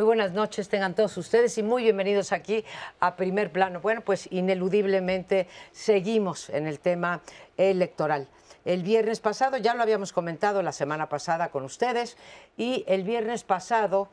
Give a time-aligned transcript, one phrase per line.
[0.00, 2.64] Muy buenas noches, tengan todos ustedes y muy bienvenidos aquí
[3.00, 3.82] a Primer Plano.
[3.82, 7.20] Bueno, pues ineludiblemente seguimos en el tema
[7.58, 8.26] electoral.
[8.64, 12.16] El viernes pasado, ya lo habíamos comentado la semana pasada con ustedes,
[12.56, 14.08] y el viernes pasado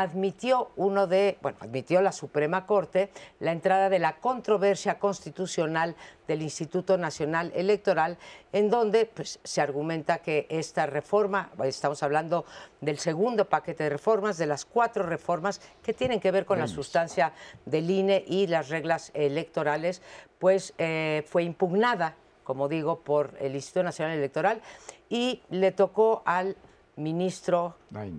[0.00, 5.96] admitió uno de, bueno, admitió la Suprema Corte la entrada de la controversia constitucional
[6.28, 8.16] del Instituto Nacional Electoral,
[8.52, 12.44] en donde pues, se argumenta que esta reforma, estamos hablando
[12.80, 16.68] del segundo paquete de reformas, de las cuatro reformas que tienen que ver con la
[16.68, 17.32] sustancia
[17.66, 20.00] del INE y las reglas electorales,
[20.38, 24.62] pues eh, fue impugnada, como digo, por el Instituto Nacional Electoral
[25.08, 26.56] y le tocó al
[26.94, 27.76] ministro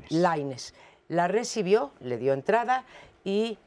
[0.09, 0.73] Laines
[1.09, 2.85] la recibió, le dio entrada
[3.25, 3.57] y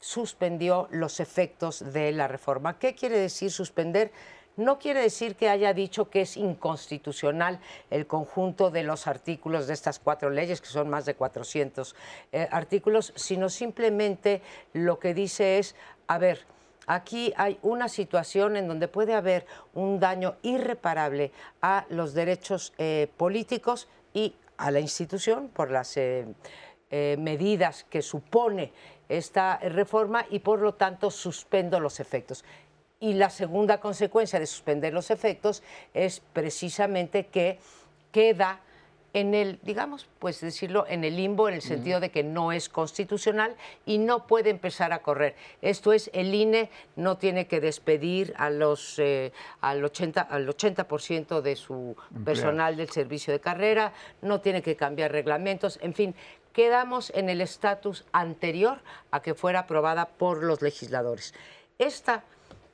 [0.00, 2.78] suspendió los efectos de la reforma.
[2.78, 4.12] ¿Qué quiere decir suspender?
[4.56, 9.74] No quiere decir que haya dicho que es inconstitucional el conjunto de los artículos de
[9.74, 11.94] estas cuatro leyes, que son más de 400
[12.32, 14.42] eh, artículos, sino simplemente
[14.72, 15.76] lo que dice es,
[16.08, 16.44] a ver,
[16.88, 21.30] aquí hay una situación en donde puede haber un daño irreparable
[21.62, 25.96] a los derechos eh, políticos y a la institución por las...
[25.96, 26.26] Eh,
[26.90, 28.72] eh, medidas que supone
[29.08, 32.44] esta reforma y por lo tanto suspendo los efectos.
[33.00, 35.62] Y la segunda consecuencia de suspender los efectos
[35.94, 37.58] es precisamente que
[38.10, 38.60] queda
[39.14, 42.68] en el, digamos, pues decirlo, en el limbo, en el sentido de que no es
[42.68, 45.34] constitucional y no puede empezar a correr.
[45.62, 51.40] Esto es, el INE no tiene que despedir a los, eh, al 80%, al 80
[51.40, 56.14] de su personal del servicio de carrera, no tiene que cambiar reglamentos, en fin,
[56.58, 58.80] quedamos en el estatus anterior
[59.12, 61.32] a que fuera aprobada por los legisladores.
[61.78, 62.24] Esta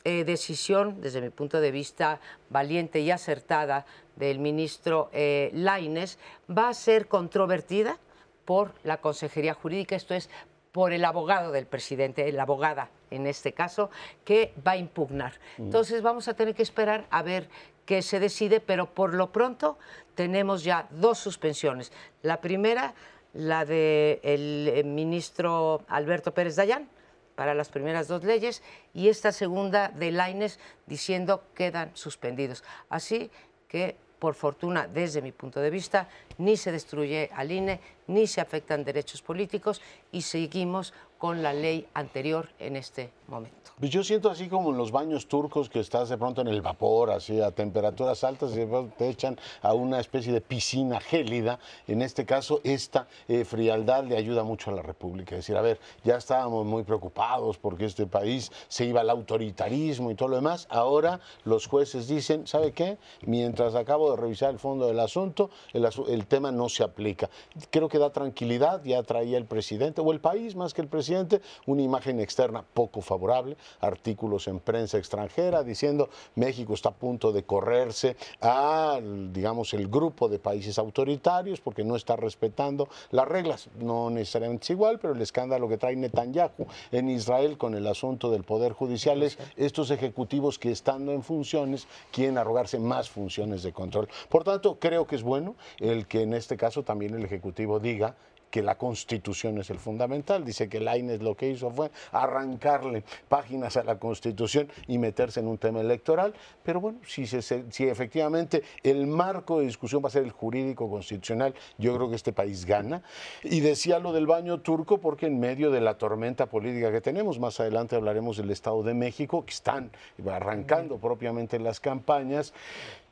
[0.05, 2.19] eh, decisión, desde mi punto de vista
[2.49, 3.85] valiente y acertada
[4.17, 6.19] del ministro eh, Laines,
[6.49, 7.99] va a ser controvertida
[8.47, 10.31] por la Consejería Jurídica, esto es,
[10.73, 13.91] por el abogado del presidente, la abogada en este caso,
[14.25, 15.35] que va a impugnar.
[15.59, 17.51] Entonces vamos a tener que esperar a ver
[17.85, 19.77] qué se decide, pero por lo pronto
[20.15, 21.93] tenemos ya dos suspensiones.
[22.23, 22.95] La primera
[23.35, 26.89] la del eh, ministro Alberto Pérez Dayán
[27.35, 28.63] para las primeras dos leyes
[28.95, 32.63] y esta segunda de Laines diciendo quedan suspendidos.
[32.89, 33.31] Así
[33.69, 36.09] que, por fortuna, desde mi punto de vista,
[36.39, 39.83] ni se destruye al INE, ni se afectan derechos políticos
[40.15, 43.65] y seguimos con la ley anterior en este momento.
[43.79, 46.63] Pues yo siento así como en los baños turcos que estás de pronto en el
[46.63, 48.67] vapor, así a temperaturas altas y
[48.97, 51.59] te echan a una especie de piscina gélida.
[51.89, 55.35] En este caso, esta eh, frialdad le ayuda mucho a la República.
[55.35, 60.11] Es decir, a ver, ya estábamos muy preocupados porque este país se iba al autoritarismo
[60.11, 60.69] y todo lo demás.
[60.71, 62.99] Ahora los jueces dicen, ¿sabe qué?
[63.23, 67.29] Mientras acabo de revisar el fondo del asunto, el, el tema no se aplica.
[67.71, 71.41] Creo que da tranquilidad, ya traía el presidente, o el país más que el presidente,
[71.67, 77.45] una imagen externa poco favorable artículos en prensa extranjera diciendo México está a punto de
[77.45, 79.01] correrse a,
[79.33, 83.69] digamos, el grupo de países autoritarios porque no está respetando las reglas.
[83.79, 88.31] No necesariamente es igual, pero el escándalo que trae Netanyahu en Israel con el asunto
[88.31, 93.73] del Poder Judicial es estos ejecutivos que estando en funciones quieren arrogarse más funciones de
[93.73, 94.09] control.
[94.29, 98.17] Por tanto, creo que es bueno el que en este caso también el Ejecutivo diga
[98.55, 100.45] que la Constitución es el fundamental.
[100.45, 105.49] Dice que Lainez lo que hizo fue arrancarle páginas a la Constitución y meterse en
[105.49, 106.33] un tema electoral.
[106.63, 111.53] Pero bueno, si, si efectivamente el marco de discusión va a ser el jurídico constitucional,
[111.79, 113.03] yo creo que este país gana.
[113.43, 117.41] Y decía lo del baño turco porque en medio de la tormenta política que tenemos,
[117.41, 119.91] más adelante hablaremos del Estado de México, que están
[120.31, 122.55] arrancando propiamente las campañas,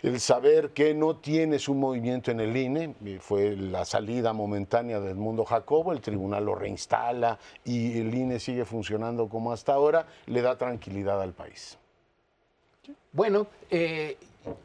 [0.03, 5.15] el saber que no tienes un movimiento en el INE, fue la salida momentánea del
[5.15, 10.43] mundo Jacobo, el tribunal lo reinstala y el INE sigue funcionando como hasta ahora, le
[10.43, 11.79] da tranquilidad al país.
[13.13, 14.17] Bueno, eh,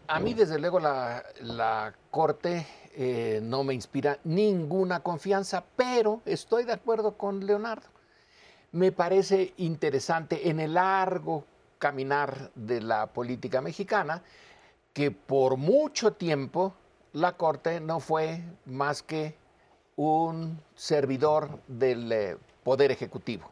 [0.08, 6.74] a mí desde luego la, Corte eh, no me inspira ninguna confianza, pero estoy de
[6.74, 7.86] acuerdo con Leonardo.
[8.72, 11.44] Me parece interesante en el largo
[11.78, 14.24] caminar de la política mexicana
[14.98, 16.74] que por mucho tiempo
[17.14, 19.38] la Corte no fue más que
[19.96, 23.52] un servidor del eh, Poder Ejecutivo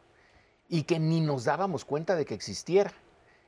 [0.69, 2.91] y que ni nos dábamos cuenta de que existiera.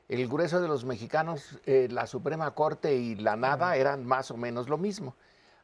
[0.10, 4.38] El grueso de los mexicanos, eh, la Suprema Corte y la nada eran más o
[4.38, 5.16] menos lo mismo.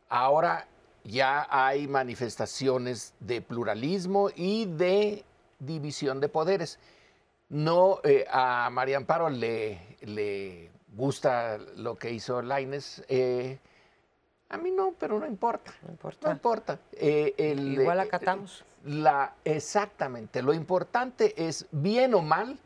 [0.09, 0.68] Ahora
[1.03, 5.24] ya hay manifestaciones de pluralismo y de
[5.59, 6.80] división de poderes.
[7.50, 13.04] No, eh, a María Amparo le, le gusta lo que hizo Laines.
[13.07, 13.60] Eh,
[14.50, 15.74] A mí no, pero no importa.
[15.84, 16.28] No importa.
[16.28, 16.80] No importa.
[16.94, 18.63] Eh, el, Igual eh, acatamos.
[18.86, 20.42] La, exactamente.
[20.42, 22.60] Lo importante es, bien o mal,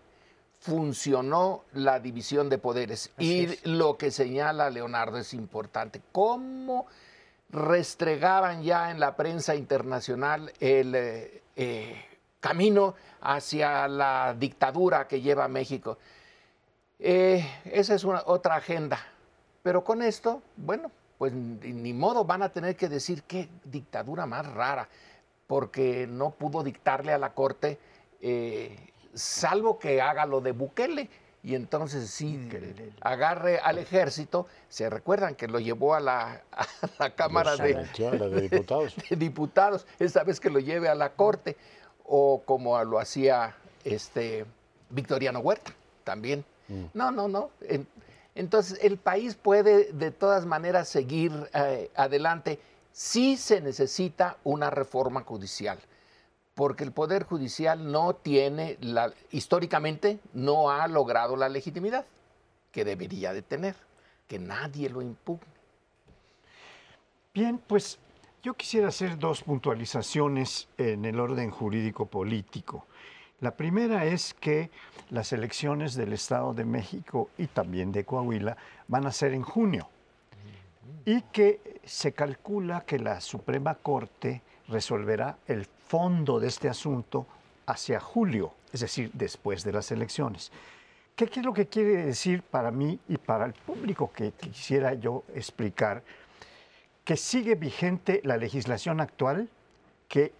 [0.60, 3.12] funcionó la división de poderes.
[3.16, 3.66] Así y es.
[3.66, 6.02] lo que señala Leonardo es importante.
[6.12, 6.88] ¿Cómo
[7.50, 12.06] restregaban ya en la prensa internacional el eh, eh,
[12.40, 15.98] camino hacia la dictadura que lleva México?
[17.00, 19.00] Eh, esa es una, otra agenda.
[19.64, 24.46] Pero con esto, bueno, pues ni, modo, van a tener que decir qué dictadura más
[24.46, 24.88] rara,
[25.48, 27.80] porque no pudo dictarle a la Corte,
[28.22, 28.78] eh,
[29.14, 31.10] salvo que haga lo de Bukele.
[31.44, 32.50] Y entonces sí,
[33.00, 34.48] agarre al ejército.
[34.68, 36.68] Se recuerdan que lo llevó a la, a
[37.00, 37.86] la Cámara de,
[38.42, 38.96] diputados.
[39.10, 41.56] de diputados, esta vez que lo lleve a la corte,
[42.04, 43.56] o como lo hacía
[43.86, 44.46] este
[44.90, 45.72] Victoriano Huerta
[46.04, 46.44] también.
[46.94, 47.50] No, no, no.
[47.62, 47.88] En-
[48.36, 52.60] entonces, el país puede de todas maneras seguir eh, adelante.
[52.92, 55.80] Sí se necesita una reforma judicial,
[56.54, 62.06] porque el Poder Judicial no tiene, la, históricamente, no ha logrado la legitimidad
[62.72, 63.76] que debería de tener,
[64.28, 65.46] que nadie lo impugne.
[67.34, 68.00] Bien, pues
[68.44, 72.86] yo quisiera hacer dos puntualizaciones en el orden jurídico político.
[73.40, 74.72] La primera es que
[75.10, 78.58] las elecciones del Estado de México y también de Coahuila
[78.88, 79.88] van a ser en junio
[81.06, 87.28] y que se calcula que la Suprema Corte resolverá el fondo de este asunto
[87.66, 90.52] hacia julio, es decir, después de las elecciones.
[91.16, 95.24] ¿Qué, es lo que quiere decir para mí y para el público que quisiera yo
[95.34, 96.04] explicar?
[97.08, 99.48] que sigue vigente la legislación actual
[100.10, 100.34] que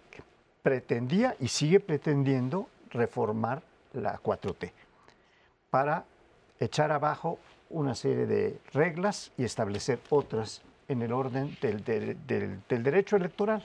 [0.62, 3.62] pretendía y sigue pretendiendo reformar
[3.92, 4.72] la 4T
[5.70, 6.04] para
[6.60, 7.38] echar abajo
[7.70, 13.16] una serie de reglas y establecer otras en el orden del, del- del- del derecho
[13.16, 13.62] electoral.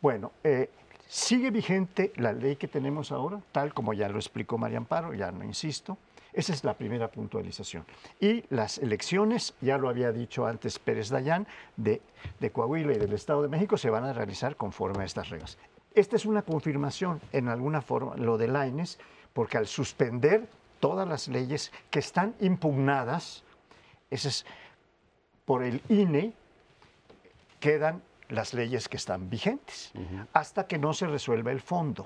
[0.00, 0.70] Bueno, eh,
[1.08, 5.32] sigue vigente la ley que tenemos ahora, tal como ya lo explicó María Amparo, ya
[5.32, 5.96] no insisto.
[6.32, 7.84] Esa es la primera puntualización.
[8.20, 11.46] Y las elecciones, ya lo había dicho antes Pérez Dayán,
[11.76, 12.02] de,
[12.38, 15.58] de Coahuila y del Estado de México se van a realizar conforme a estas reglas.
[15.94, 18.98] Esta es una confirmación en alguna forma, lo de Laines,
[19.32, 20.48] porque al suspender
[20.80, 23.44] todas las leyes que están impugnadas,
[24.10, 24.46] ese es
[25.44, 26.34] por el INE,
[27.60, 29.92] quedan las leyes que están vigentes,
[30.32, 32.04] hasta que no se resuelva el fondo.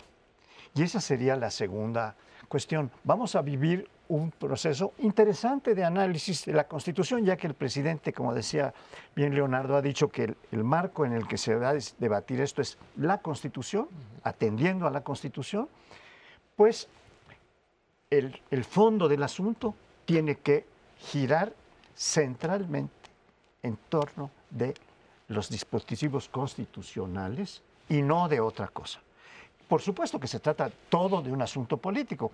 [0.74, 2.16] Y esa sería la segunda
[2.48, 2.90] cuestión.
[3.04, 8.12] Vamos a vivir un proceso interesante de análisis de la Constitución, ya que el presidente,
[8.12, 8.74] como decía
[9.16, 12.40] bien Leonardo, ha dicho que el, el marco en el que se va a debatir
[12.40, 13.88] esto es la Constitución,
[14.22, 15.66] atendiendo a la Constitución,
[16.56, 16.88] pues
[18.10, 19.74] el, el fondo del asunto
[20.04, 20.66] tiene que
[20.98, 21.54] girar
[21.96, 22.92] centralmente
[23.62, 24.74] en torno de
[25.28, 29.00] los dispositivos constitucionales y no de otra cosa.
[29.66, 32.30] Por supuesto que se trata todo de un asunto político.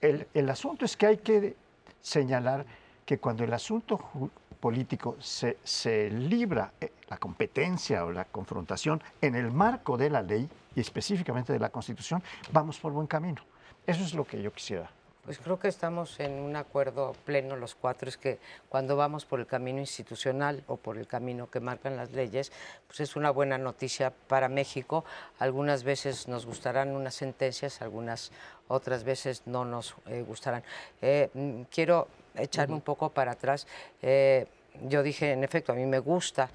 [0.00, 1.56] El, el asunto es que hay que
[2.00, 2.64] señalar
[3.04, 4.30] que cuando el asunto
[4.60, 10.22] político se, se libra eh, la competencia o la confrontación en el marco de la
[10.22, 12.22] ley y específicamente de la Constitución,
[12.52, 13.42] vamos por buen camino.
[13.86, 14.90] Eso es lo que yo quisiera
[15.30, 19.38] Pues creo que estamos en un acuerdo pleno los cuatro, es que cuando vamos por
[19.38, 22.50] el camino institucional o por el camino que marcan las leyes,
[22.88, 25.04] pues es una buena noticia para México.
[25.38, 28.32] Algunas veces nos gustarán unas sentencias, algunas
[28.66, 30.64] otras veces no nos eh, gustarán.
[31.00, 33.68] Eh, mm, quiero echarme un poco para atrás.
[34.02, 34.48] Eh,
[34.88, 36.50] yo dije, en efecto, a mí me gusta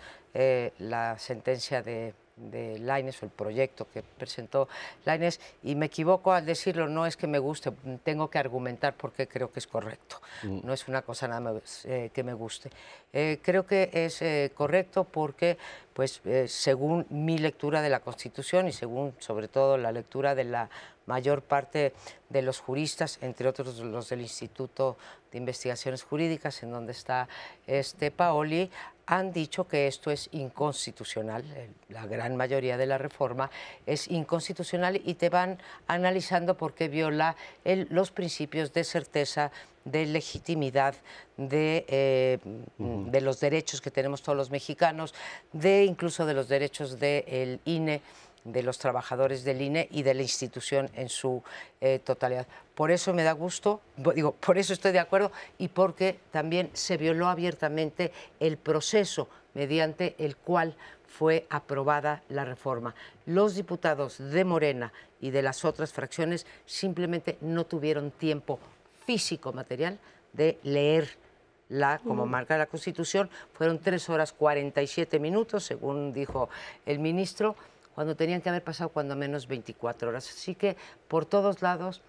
[0.80, 4.68] la sentencia de de Laines o el proyecto que presentó
[5.06, 7.72] Laines y me equivoco al decirlo, no es que me guste,
[8.04, 11.86] tengo que argumentar por qué creo que es correcto, no es una cosa nada más
[11.86, 12.70] eh, que me guste.
[13.14, 15.58] Eh, creo que es eh, correcto porque,
[15.94, 20.70] pues, según mi lectura de la Constitución y según, sobre todo, la lectura de la
[21.06, 21.94] mayor parte
[22.30, 24.98] de los juristas, entre otros los del Instituto
[25.32, 27.28] de Investigaciones Jurídicas, en donde está
[27.68, 28.72] este Paoli,
[29.08, 31.44] han dicho que esto es inconstitucional.
[31.90, 33.52] La gran mayoría de la reforma
[33.86, 39.52] es inconstitucional y te van analizando por qué viola el- los principios de certeza,
[39.84, 40.96] de legitimidad,
[41.38, 42.40] de, eh,
[42.80, 45.14] de los derechos que tenemos todos los mexicanos,
[45.54, 48.02] de incluso de los derechos del INE
[48.46, 51.44] de los trabajadores del INE y de la institución en su
[51.82, 52.48] eh, totalidad.
[52.76, 53.82] Por eso me da gusto,
[54.16, 60.16] digo, por eso estoy de acuerdo y porque también se violó abiertamente el proceso mediante
[60.20, 60.76] el cual
[61.08, 62.94] fue aprobada la reforma.
[63.26, 68.60] Los diputados de Morena y de las otras fracciones simplemente no tuvieron tiempo
[69.06, 69.98] físico, material,
[70.34, 71.18] de leer
[71.70, 76.50] la, como marca la Constitución, fueron tres horas 47 minutos, según dijo
[76.86, 77.56] el ministro,
[77.96, 80.30] cuando tenían que haber pasado cuando menos 24 horas.
[80.30, 82.02] Así que por todos lados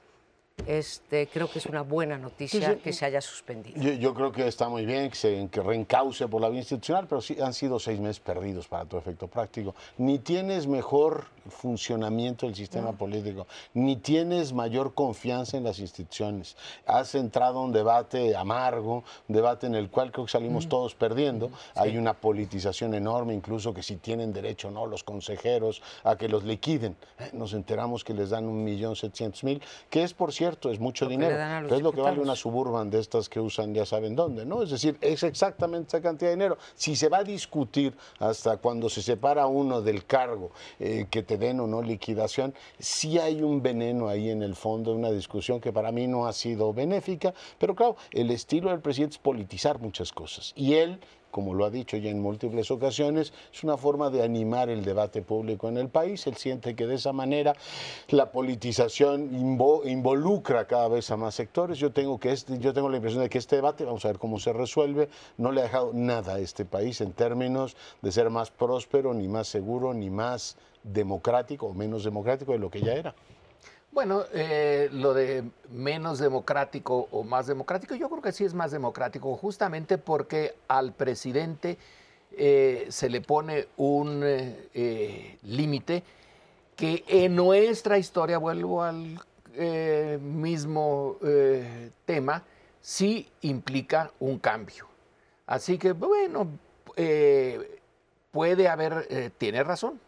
[0.67, 3.81] este, creo que es una buena noticia que se haya suspendido.
[3.81, 7.21] Yo, creo que está muy bien que se que reencauce por la vía institucional, pero
[7.21, 9.75] sí han sido seis meses perdidos para tu efecto práctico.
[9.99, 16.57] Ni tienes mejor funcionamiento del sistema político, ni tienes mayor confianza en las instituciones.
[16.87, 20.95] Has entrado a un debate amargo, un debate en el cual creo que salimos todos
[20.95, 21.51] perdiendo.
[21.75, 26.43] Hay una politización enorme, incluso que si tienen derecho no los consejeros a que los
[26.45, 26.97] liquiden.
[27.19, 30.81] Eh, nos enteramos que les dan un millón setecientos mil, que es por cierto es
[30.81, 34.15] mucho dinero, pero es lo que vale una suburban de estas que usan ya saben
[34.15, 34.63] dónde, ¿no?
[34.63, 36.59] Es decir, es exactamente esa cantidad de dinero.
[36.75, 41.37] Si se va a discutir hasta cuando se separa uno del cargo, eh, que te
[41.37, 45.73] den o no liquidación, sí hay un veneno ahí en el fondo, una discusión que
[45.73, 50.13] para mí no ha sido benéfica, pero claro, el estilo del presidente es politizar muchas
[50.13, 50.53] cosas.
[50.57, 51.01] Y él
[51.31, 55.23] como lo ha dicho ya en múltiples ocasiones, es una forma de animar el debate
[55.23, 56.27] público en el país.
[56.27, 57.55] Él siente que de esa manera
[58.09, 59.35] la politización
[59.85, 61.79] involucra cada vez a más sectores.
[61.79, 64.19] Yo tengo, que este, yo tengo la impresión de que este debate, vamos a ver
[64.19, 68.31] cómo se resuelve, no le ha dejado nada a este país en términos de ser
[68.31, 72.95] más próspero, ni más seguro, ni más democrático o menos democrático de lo que ya
[72.95, 73.15] era.
[73.97, 78.71] Bueno, eh, lo de menos democrático o más democrático, yo creo que sí es más
[78.71, 81.79] democrático, justamente porque al presidente
[82.33, 86.03] eh, se le pone un eh, límite
[86.77, 89.19] que en nuestra historia, vuelvo al
[90.21, 91.17] mismo
[92.05, 92.45] tema,
[92.83, 94.87] sí implica un cambio.
[95.47, 96.47] Así que, bueno,
[98.31, 99.99] puede haber, tiene razón,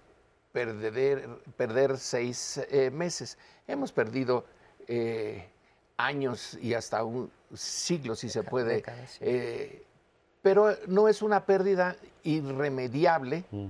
[0.67, 2.61] perder, perder seis
[2.93, 3.39] meses
[3.69, 4.47] Hemos perdido
[4.87, 5.47] eh,
[5.99, 8.83] años y hasta un siglo, si se puede.
[9.21, 9.85] Eh,
[10.41, 13.67] pero no es una pérdida irremediable mm.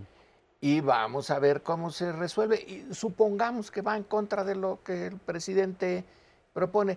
[0.60, 2.60] y vamos a ver cómo se resuelve.
[2.60, 6.04] Y supongamos que va en contra de lo que el presidente
[6.52, 6.96] propone.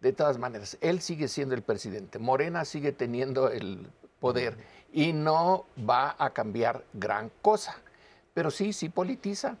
[0.00, 2.18] De todas maneras, él sigue siendo el presidente.
[2.18, 3.86] Morena sigue teniendo el
[4.18, 4.60] poder mm.
[4.92, 7.76] y no va a cambiar gran cosa.
[8.34, 9.56] Pero sí, sí politiza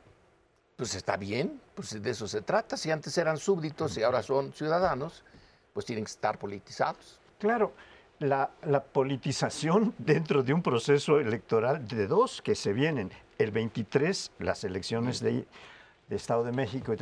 [0.76, 2.76] pues está bien, pues de eso se trata.
[2.76, 5.22] Si antes eran súbditos y ahora son ciudadanos,
[5.72, 7.20] pues tienen que estar politizados.
[7.38, 7.72] Claro,
[8.18, 8.50] la,
[8.92, 15.20] politización dentro de un proceso electoral de dos que se vienen, el 23, las elecciones
[15.20, 15.46] de,
[16.10, 16.94] Estado de México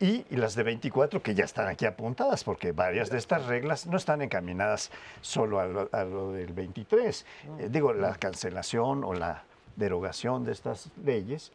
[0.00, 3.96] y, las de 24 que ya están aquí apuntadas, porque varias de estas reglas no
[3.96, 7.26] están encaminadas solo a lo, del 23.
[7.58, 9.44] Eh, digo, la cancelación o la
[9.80, 11.50] derogación de estas leyes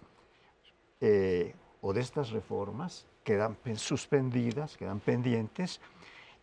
[1.00, 5.80] eh, o de estas reformas quedan suspendidas, quedan pendientes,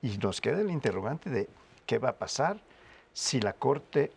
[0.00, 1.48] y nos queda el interrogante de
[1.86, 2.60] qué va a pasar
[3.12, 4.10] si la Corte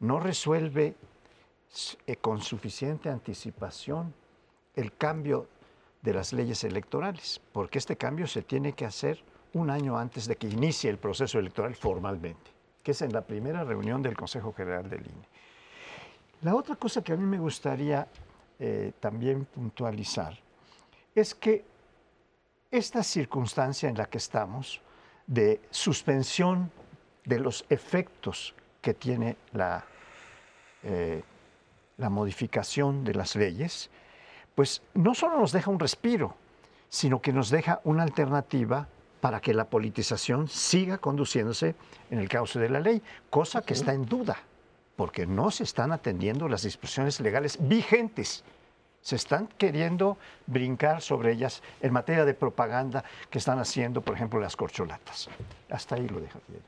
[0.00, 0.96] no resuelve
[2.06, 4.14] eh, con suficiente anticipación
[4.74, 5.46] el cambio
[6.02, 10.36] de las leyes electorales, porque este cambio se tiene que hacer un año antes de
[10.36, 12.50] que inicie el proceso electoral formalmente,
[12.82, 15.28] que es en la primera reunión del Consejo General del INE.
[16.42, 18.08] La otra cosa que a mí me gustaría
[18.58, 20.38] eh, también puntualizar
[21.14, 21.64] es que
[22.70, 24.80] esta circunstancia en la que estamos
[25.26, 26.70] de suspensión
[27.26, 29.84] de los efectos que tiene la,
[30.82, 31.22] eh,
[31.98, 33.90] la modificación de las leyes,
[34.54, 36.36] pues no solo nos deja un respiro,
[36.88, 38.88] sino que nos deja una alternativa
[39.20, 41.74] para que la politización siga conduciéndose
[42.10, 44.38] en el cauce de la ley, cosa que está en duda
[45.00, 48.44] porque no se están atendiendo las disposiciones legales vigentes.
[49.00, 54.38] Se están queriendo brincar sobre ellas en materia de propaganda que están haciendo, por ejemplo,
[54.38, 55.30] las corcholatas.
[55.70, 56.60] Hasta ahí lo dejaría.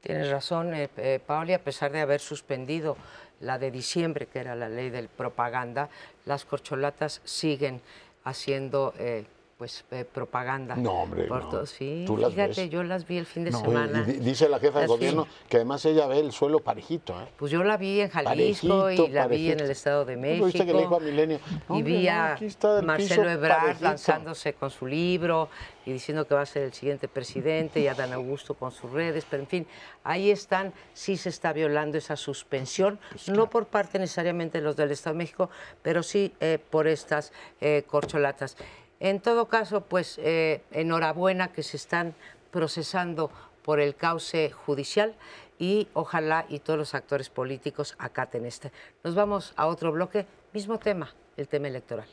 [0.00, 2.96] Tienes razón, eh, eh, Pauli, a pesar de haber suspendido
[3.38, 5.88] la de diciembre, que era la ley del propaganda,
[6.24, 7.80] las corcholatas siguen
[8.24, 10.76] haciendo eh, pues eh, propaganda.
[10.76, 11.64] No, hombre, no.
[11.64, 14.02] Sí, fíjate, yo las vi el fin de semana.
[14.02, 17.18] dice la jefa de gobierno que además ella ve el suelo parejito.
[17.20, 17.26] ¿eh?
[17.36, 20.46] Pues yo la vi en Jalisco y la vi en el Estado de México.
[20.46, 21.40] ¿Viste que le dijo a Milenio?
[21.70, 22.38] y vi a
[22.82, 25.48] Marcelo Ebrard lanzándose con su libro
[25.86, 28.90] y diciendo que va a ser el siguiente presidente y a Dan Augusto con sus
[28.90, 29.66] redes, pero en fin,
[30.02, 34.76] ahí están, sí se está violando esa suspensión, pues no por parte necesariamente de los
[34.76, 35.48] del Estado de México,
[35.82, 38.56] pero sí eh, por estas eh, corcholatas.
[38.98, 42.14] En todo caso, pues eh, enhorabuena que se están
[42.50, 43.30] procesando
[43.62, 45.14] por el cauce judicial
[45.58, 48.72] y ojalá y todos los actores políticos acaten este.
[49.04, 52.08] Nos vamos a otro bloque, mismo tema, el tema electoral.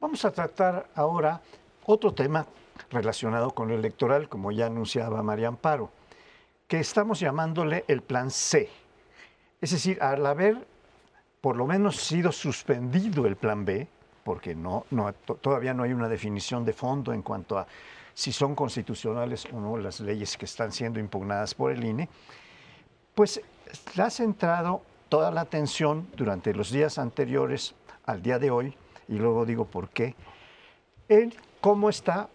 [0.00, 1.40] Vamos a tratar ahora
[1.86, 2.46] otro tema
[2.90, 5.90] relacionado con el electoral, como ya anunciaba María Amparo,
[6.66, 8.68] que estamos llamándole el plan C.
[9.60, 10.66] Es decir, al haber
[11.40, 13.88] por lo menos sido suspendido el plan B,
[14.24, 14.84] porque no,
[15.40, 17.66] todavía no hay una definición de fondo en cuanto a
[18.12, 22.08] si son constitucionales o no las leyes que están siendo impugnadas por el INE,
[23.14, 23.40] pues
[23.94, 28.74] le ha centrado toda la atención durante los días anteriores al día de hoy,
[29.06, 30.14] y luego digo por qué,
[31.08, 32.28] en cómo está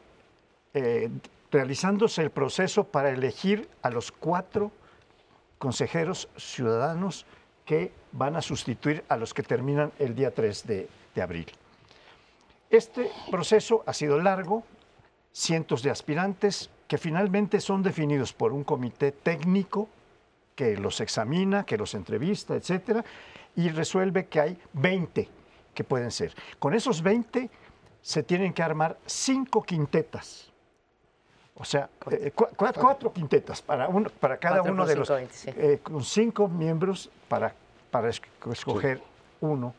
[0.73, 1.09] eh,
[1.51, 4.71] realizándose el proceso para elegir a los cuatro
[5.59, 7.25] consejeros ciudadanos
[7.65, 11.47] que van a sustituir a los que terminan el día 3 de, de abril.
[12.69, 14.63] Este proceso ha sido largo,
[15.31, 19.87] cientos de aspirantes que finalmente son definidos por un comité técnico
[20.55, 23.03] que los examina, que los entrevista, etcétera,
[23.55, 25.29] y resuelve que hay 20
[25.73, 26.33] que pueden ser.
[26.59, 27.49] Con esos 20
[28.01, 30.52] se tienen que armar cinco quintetas.
[31.55, 35.09] O sea, eh, cuatro, quintetas para, uno, para cada uno de los...
[35.11, 37.53] Eh, con cinco miembros para,
[37.91, 39.01] para escoger
[39.39, 39.73] uno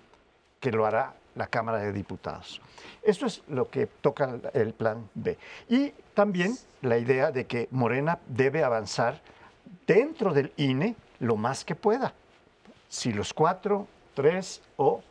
[0.60, 2.60] que lo hará la Cámara de Diputados.
[3.02, 5.36] Esto es lo que toca el plan B.
[5.68, 9.20] Y también la idea de que Morena debe avanzar
[9.86, 12.14] dentro del INE lo más que pueda.
[12.88, 15.02] Si los cuatro, tres o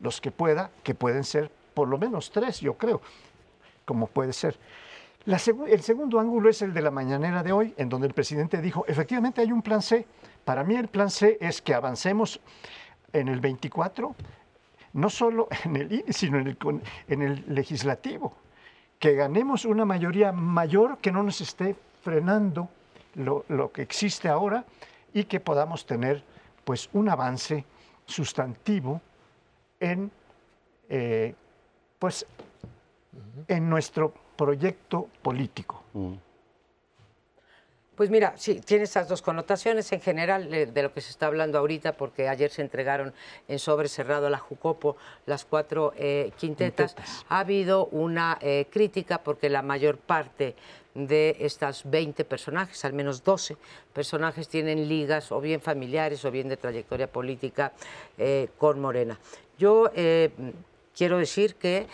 [0.00, 3.02] los que pueda, que pueden ser por lo menos tres, yo creo,
[3.84, 4.58] como puede ser.
[5.26, 8.84] El segundo ángulo es el de la mañanera de hoy, en donde el presidente dijo,
[8.86, 10.06] efectivamente hay un plan C.
[10.44, 12.40] Para mí el plan C es que avancemos
[13.12, 14.14] en el 24,
[14.92, 16.56] no solo en el INE, sino en el,
[17.08, 18.36] en el legislativo,
[19.00, 22.68] que ganemos una mayoría mayor que no nos esté frenando
[23.16, 24.64] lo, que existe ahora
[25.12, 26.22] y que podamos tener
[26.64, 27.64] pues un avance
[28.04, 29.00] sustantivo
[29.80, 30.10] en,
[30.88, 31.34] eh,
[31.98, 32.26] pues,
[33.48, 35.82] en nuestro proyecto político.
[37.96, 41.58] Pues mira, sí, tiene esas dos connotaciones en general de, lo que se está hablando
[41.58, 43.14] ahorita, porque ayer se entregaron
[43.48, 46.94] en sobre cerrado a la Jucopo las cuatro eh, quintetas.
[47.30, 50.54] Ha habido una eh, crítica porque la mayor parte
[50.94, 53.56] de estas 20 personajes, al menos 12
[53.94, 57.72] personajes tienen ligas o bien familiares o bien de trayectoria política
[58.18, 59.18] eh, con Morena.
[59.58, 59.90] Yo
[60.94, 61.86] quiero decir que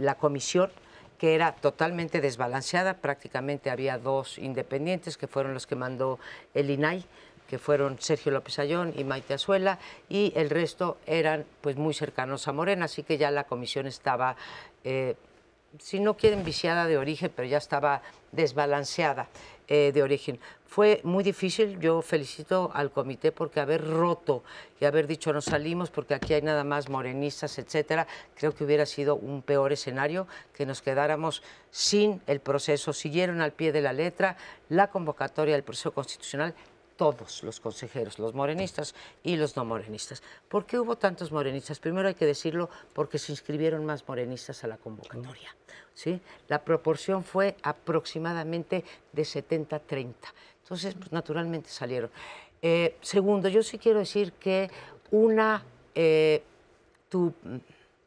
[0.00, 0.70] la comisión
[1.18, 6.18] que era totalmente desbalanceada, prácticamente había dos independientes que fueron los que mandó
[6.54, 7.04] el INAI,
[7.48, 12.48] que fueron Sergio López Ayón y Maite Azuela, y el resto eran pues muy cercanos
[12.48, 14.36] a Morena, así que ya la comisión estaba,
[14.84, 15.14] eh,
[15.78, 18.02] si no quieren viciada de origen, pero ya estaba
[18.32, 19.28] desbalanceada.
[19.68, 20.38] Eh, de origen.
[20.64, 24.44] Fue muy difícil, yo felicito al comité porque haber roto
[24.80, 28.86] y haber dicho no salimos porque aquí hay nada más morenistas, etcétera, creo que hubiera
[28.86, 32.92] sido un peor escenario que nos quedáramos sin el proceso.
[32.92, 34.36] Siguieron al pie de la letra
[34.68, 36.54] la convocatoria del proceso constitucional
[36.96, 40.22] todos los consejeros, los morenistas y los no morenistas.
[40.48, 41.78] ¿Por qué hubo tantos morenistas?
[41.78, 45.54] Primero hay que decirlo porque se inscribieron más morenistas a la convocatoria.
[45.94, 46.20] ¿sí?
[46.48, 50.14] La proporción fue aproximadamente de 70-30.
[50.62, 52.10] Entonces, pues, naturalmente salieron.
[52.62, 54.70] Eh, segundo, yo sí quiero decir que
[55.10, 55.62] una,
[55.94, 56.42] eh,
[57.08, 57.32] tu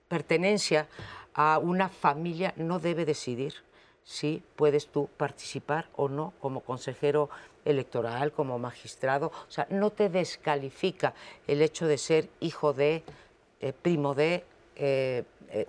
[0.07, 0.87] pertenencia
[1.33, 3.53] a una familia no debe decidir
[4.09, 7.29] si puedes tú participar o no como consejero
[7.63, 9.27] electoral, como magistrado.
[9.27, 11.13] O sea, no te descalifica
[11.45, 13.03] el hecho de ser hijo de,
[13.61, 14.43] eh, primo de,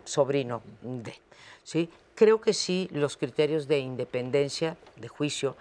[0.05, 1.21] sobrino de.
[1.65, 1.91] ¿sí?
[2.15, 5.55] Creo que sí, los criterios de independencia, de juicio,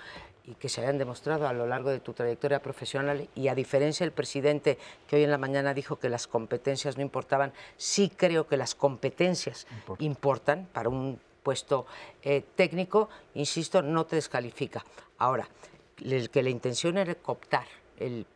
[0.45, 4.05] y que se hayan demostrado a lo largo de tu trayectoria profesional y a diferencia
[4.05, 8.47] del presidente que hoy en la mañana dijo que las competencias no importaban, sí creo
[8.47, 9.67] que las competencias
[9.99, 11.87] importan para un puesto
[12.21, 14.85] eh, técnico, insisto, no te descalifica.
[15.17, 15.49] Ahora,
[15.97, 17.65] el que la intención era cooptar
[17.97, 18.27] el,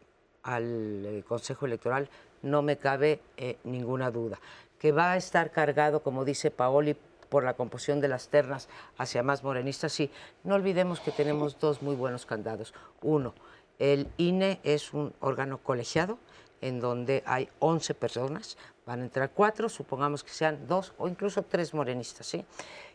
[0.41, 2.10] al eh, Consejo Electoral,
[2.41, 4.39] no me cabe eh, ninguna duda.
[4.80, 6.97] Que va a estar cargado, como dice Paoli,
[7.30, 10.10] por la composición de las ternas hacia más morenistas, sí.
[10.43, 12.73] No olvidemos que tenemos dos muy buenos candidatos.
[13.04, 13.36] Uno,
[13.78, 16.17] el INE es un órgano colegiado
[16.62, 21.43] en donde hay 11 personas, van a entrar cuatro, supongamos que sean dos o incluso
[21.43, 22.45] tres morenistas, ¿sí?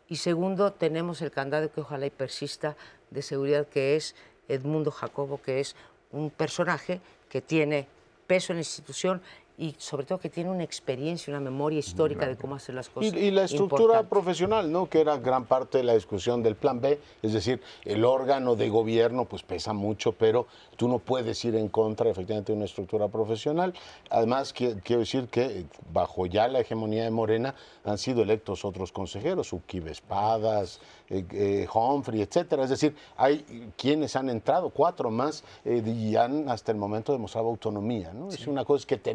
[0.08, 2.76] Y segundo, tenemos el candado que ojalá y persista
[3.10, 4.14] de seguridad, que es
[4.48, 5.76] Edmundo Jacobo, que es
[6.12, 7.86] un personaje que tiene
[8.26, 9.20] peso en la institución
[9.58, 13.12] y sobre todo que tiene una experiencia, una memoria histórica de cómo hacer las cosas.
[13.12, 14.08] Y, y la estructura importante.
[14.08, 14.88] profesional, ¿no?
[14.88, 18.68] Que era gran parte de la discusión del plan B, es decir, el órgano de
[18.68, 23.08] gobierno pues pesa mucho, pero tú no puedes ir en contra efectivamente de una estructura
[23.08, 23.74] profesional.
[24.10, 28.92] Además, qui- quiero decir que bajo ya la hegemonía de Morena han sido electos otros
[28.92, 32.62] consejeros, Uquibe Espadas, eh, eh, Humphrey, etcétera.
[32.62, 37.48] Es decir, hay quienes han entrado, cuatro más, eh, y han hasta el momento demostrado
[37.48, 38.28] autonomía, ¿no?
[38.28, 39.14] Es una cosa que te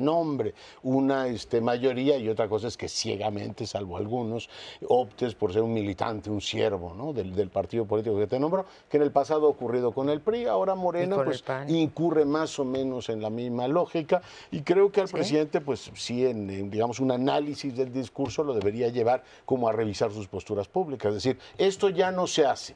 [0.84, 4.50] una este, mayoría y otra cosa es que ciegamente, salvo algunos,
[4.88, 7.14] optes por ser un militante, un siervo, ¿no?
[7.14, 10.22] Del, del partido político que te nombró, que en el pasado ha ocurrido con el
[10.22, 15.02] PRI, ahora Morena pues incurre más o menos en la misma lógica y creo que
[15.02, 15.14] al ¿Sí?
[15.14, 19.72] presidente pues sí en, en, digamos un análisis del discurso lo debería llevar como a
[19.72, 22.76] revisar sus posturas públicas, es decir, esto ya no se hace.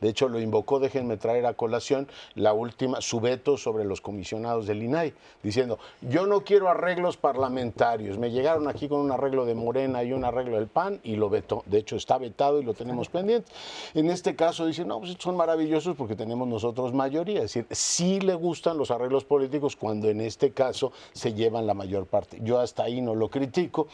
[0.00, 4.66] De hecho, lo invocó, déjenme traer a colación la última, su veto sobre los comisionados
[4.66, 8.18] del INAI, diciendo, yo no quiero arreglos parlamentarios.
[8.18, 11.30] Me llegaron aquí con un arreglo de Morena y un arreglo del PAN y lo
[11.30, 11.62] vetó.
[11.66, 13.50] De hecho, está vetado y lo tenemos pendiente.
[13.94, 17.38] En este caso dice, no, pues son maravillosos porque tenemos nosotros mayoría.
[17.38, 21.74] Es decir, sí le gustan los arreglos políticos cuando en este caso se llevan la
[21.74, 22.38] mayor parte.
[22.42, 23.88] Yo hasta ahí no lo critico,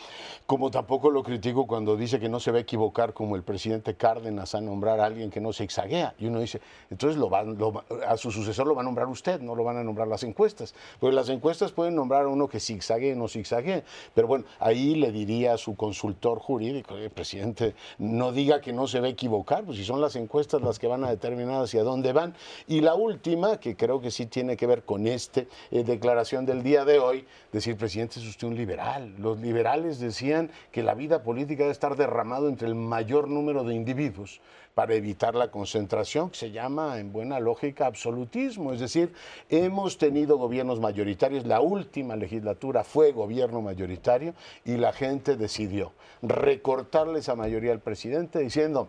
[0.47, 3.95] como tampoco lo critico cuando dice que no se va a equivocar como el presidente
[3.95, 6.15] Cárdenas a nombrar a alguien que no se zigzaguea.
[6.19, 9.41] Y uno dice, entonces lo van, lo a su sucesor lo va a nombrar usted,
[9.41, 10.75] no lo van a nombrar las encuestas.
[11.01, 13.85] Porque las encuestas pueden nombrar a uno que zigzaguee o no zigzaguee.
[14.15, 18.87] Pero bueno, ahí le diría a su consultor jurídico, "Oye, presidente, no diga que no
[18.87, 21.83] se va a equivocar, pues si son las encuestas las que van a determinar hacia
[21.83, 22.35] dónde van.
[22.67, 26.85] Y la última, que creo que sí tiene que ver con esta declaración del día
[26.85, 29.15] de hoy, decir, presidente, es usted un liberal.
[29.19, 33.75] Los liberales decían que la vida política debe estar derramado entre el mayor número de
[33.75, 34.41] individuos
[34.75, 38.73] para evitar la concentración, que se llama en buena lógica absolutismo.
[38.73, 39.13] Es decir,
[39.51, 47.19] hemos tenido gobiernos mayoritarios, la última legislatura fue gobierno mayoritario y la gente decidió recortarle
[47.19, 48.89] esa mayoría al presidente diciendo,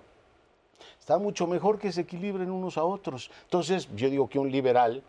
[0.99, 3.29] está mucho mejor que se equilibren unos a otros.
[3.43, 5.03] Entonces, yo digo que un liberal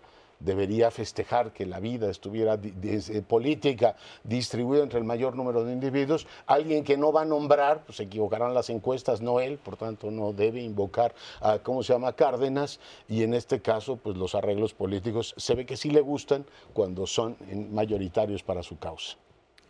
[0.45, 6.27] debería festejar que la vida estuviera eh, política distribuida entre el mayor número de individuos.
[6.47, 10.11] Alguien que no va a nombrar, pues se equivocarán las encuestas, no él, por tanto
[10.11, 12.81] no debe invocar a, ¿cómo se llama?, Cárdenas.
[13.09, 17.07] Y en este caso, pues los arreglos políticos se ve que sí le gustan cuando
[17.07, 17.37] son
[17.71, 19.17] mayoritarios para su causa.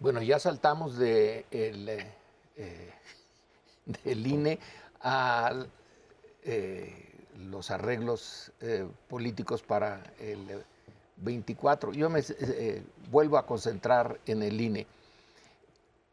[0.00, 1.88] Bueno, ya saltamos de el,
[2.56, 2.92] eh,
[4.04, 4.58] del INE
[5.00, 5.66] a
[6.42, 7.03] eh,
[7.38, 10.62] los arreglos eh, políticos para el eh,
[11.16, 11.92] 24.
[11.92, 14.86] Yo me eh, vuelvo a concentrar en el INE.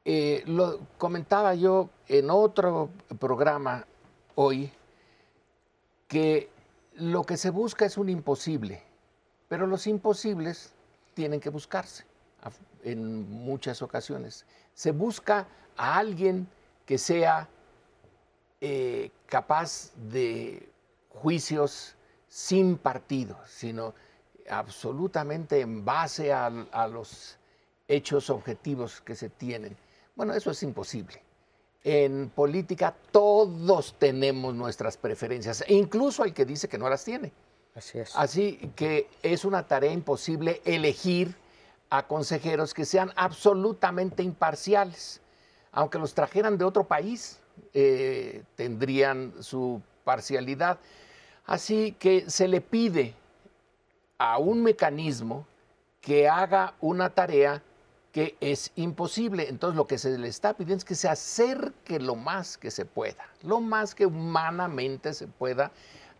[0.03, 3.85] Eh, lo comentaba yo en otro programa
[4.35, 4.71] hoy
[6.07, 6.49] que
[6.95, 8.81] lo que se busca es un imposible,
[9.47, 10.73] pero los imposibles
[11.13, 12.03] tienen que buscarse
[12.83, 14.45] en muchas ocasiones.
[14.73, 16.47] Se busca a alguien
[16.85, 17.47] que sea
[19.27, 20.70] capaz de
[21.13, 21.95] juicios
[22.27, 23.93] sin partido, sino
[24.49, 27.37] absolutamente en base a, a los
[27.87, 29.75] hechos objetivos que se tienen.
[30.15, 31.21] Bueno, eso es imposible.
[31.83, 37.33] En política todos tenemos nuestras preferencias, e incluso el que dice que no las tiene.
[37.75, 38.15] Así es.
[38.15, 41.35] Así que es una tarea imposible elegir
[41.89, 45.21] a consejeros que sean absolutamente imparciales.
[45.71, 47.39] Aunque los trajeran de otro país,
[47.73, 50.79] eh, tendrían su parcialidad.
[51.45, 53.13] Así que se le pide
[54.17, 55.45] a un mecanismo
[55.99, 57.61] que haga una tarea
[58.11, 59.47] que es imposible.
[59.49, 62.85] Entonces lo que se le está pidiendo es que se acerque lo más que se
[62.85, 65.71] pueda, lo más que humanamente se pueda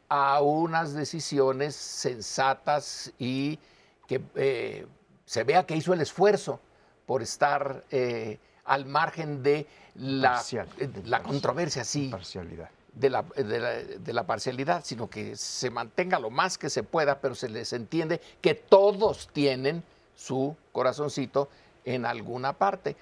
[0.10, 3.60] a unas decisiones sensatas y
[4.08, 4.86] que eh,
[5.26, 6.60] se vea que hizo el esfuerzo
[7.06, 12.70] por estar eh, al margen de la, Parcial, de la controversia, sí Parcialidad.
[12.93, 16.84] De la, de, la, de la parcialidad, sino que se mantenga lo más que se
[16.84, 19.84] pueda, pero se les entiende que todos tienen
[20.15, 21.49] su corazoncito
[21.86, 22.95] en alguna parte.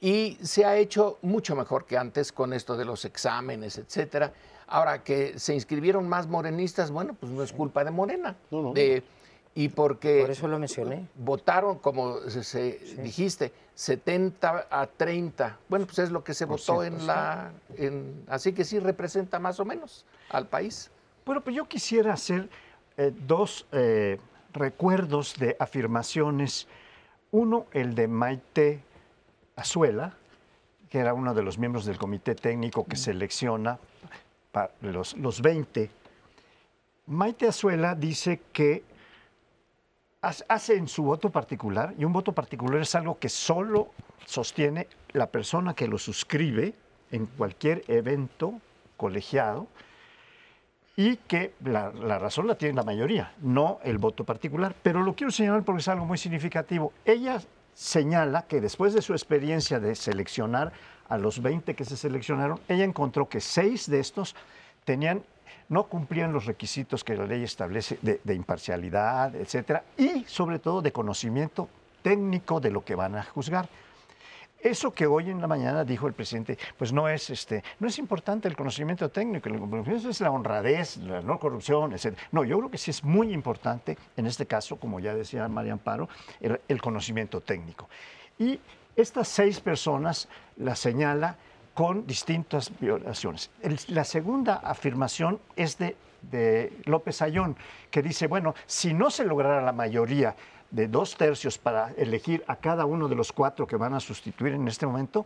[0.00, 4.32] Y se ha hecho mucho mejor que antes con esto de los exámenes, etcétera.
[4.66, 8.36] Ahora que se inscribieron más morenistas, bueno, pues no es culpa de Morena.
[8.50, 8.72] No, no.
[8.72, 9.02] De-
[9.54, 11.06] y porque Por eso lo mencioné.
[11.16, 15.58] votaron, como se, se dijiste, 70 a 30.
[15.68, 17.50] Bueno, pues es lo que se Por votó en la...
[17.76, 20.90] en- así que sí representa más o menos al país.
[21.26, 22.48] Bueno, pues yo quisiera hacer
[22.96, 24.18] eh, dos eh,
[24.52, 26.66] recuerdos de afirmaciones.
[27.30, 28.80] Uno, el de Maite
[29.56, 30.14] Azuela,
[30.88, 33.78] que era uno de los miembros del comité técnico que selecciona
[34.52, 35.90] pa- los, los 20.
[37.06, 38.82] Maite Azuela dice que
[40.20, 43.90] hace en su voto particular, y un voto particular es algo que solo
[44.26, 46.74] sostiene la persona que lo suscribe
[47.10, 48.54] en cualquier evento
[48.96, 49.68] colegiado,
[50.96, 54.74] y que la, la, razón la tiene la mayoría, no el voto particular.
[54.82, 56.92] Pero lo quiero señalar porque es algo muy significativo.
[57.04, 57.40] Ella
[57.72, 60.72] señala que después de su experiencia de seleccionar
[61.08, 64.34] a los 20 que se seleccionaron, ella encontró que seis de estos
[64.84, 65.22] tenían
[65.68, 70.92] no cumplían los requisitos que la ley establece de, imparcialidad, etcétera, y sobre todo de
[70.92, 71.68] conocimiento
[72.02, 73.68] técnico de lo que van a juzgar.
[74.60, 77.96] Eso que hoy en la mañana dijo el presidente, pues no es este, no es
[77.98, 82.18] importante el conocimiento técnico, el es la honradez, la no corrupción, etc.
[82.32, 85.74] No, yo creo que sí es muy importante, en este caso, como ya decía María
[85.74, 86.08] Amparo,
[86.40, 87.88] el, el conocimiento técnico.
[88.36, 88.58] Y
[88.96, 91.36] estas seis personas la señala
[91.78, 93.52] con distintas violaciones.
[93.62, 97.56] El, la segunda afirmación es de, de López Ayón,
[97.88, 100.34] que dice, bueno, si no se lograra la mayoría
[100.72, 104.54] de dos tercios para elegir a cada uno de los cuatro que van a sustituir
[104.54, 105.24] en este momento,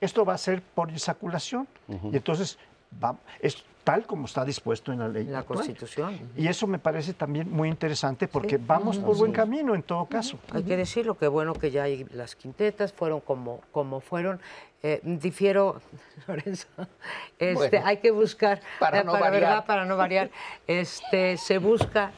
[0.00, 1.68] esto va a ser por insaculación.
[1.88, 2.12] Uh -huh.
[2.14, 2.58] Y entonces
[3.02, 5.24] va, es tal como está dispuesto en la ley.
[5.24, 5.58] La actual.
[5.58, 6.18] Constitución.
[6.36, 8.64] Y eso me parece también muy interesante porque sí.
[8.66, 10.38] vamos por buen camino en todo caso.
[10.52, 14.40] Hay que decirlo, que bueno que ya hay las quintetas, fueron como, como fueron.
[14.82, 15.80] Eh, difiero,
[16.26, 16.66] Lorenzo,
[17.38, 19.42] este, bueno, hay que buscar, para, eh, no para, variar.
[19.42, 19.66] ¿verdad?
[19.66, 20.30] para no variar,
[20.66, 22.12] este, se busca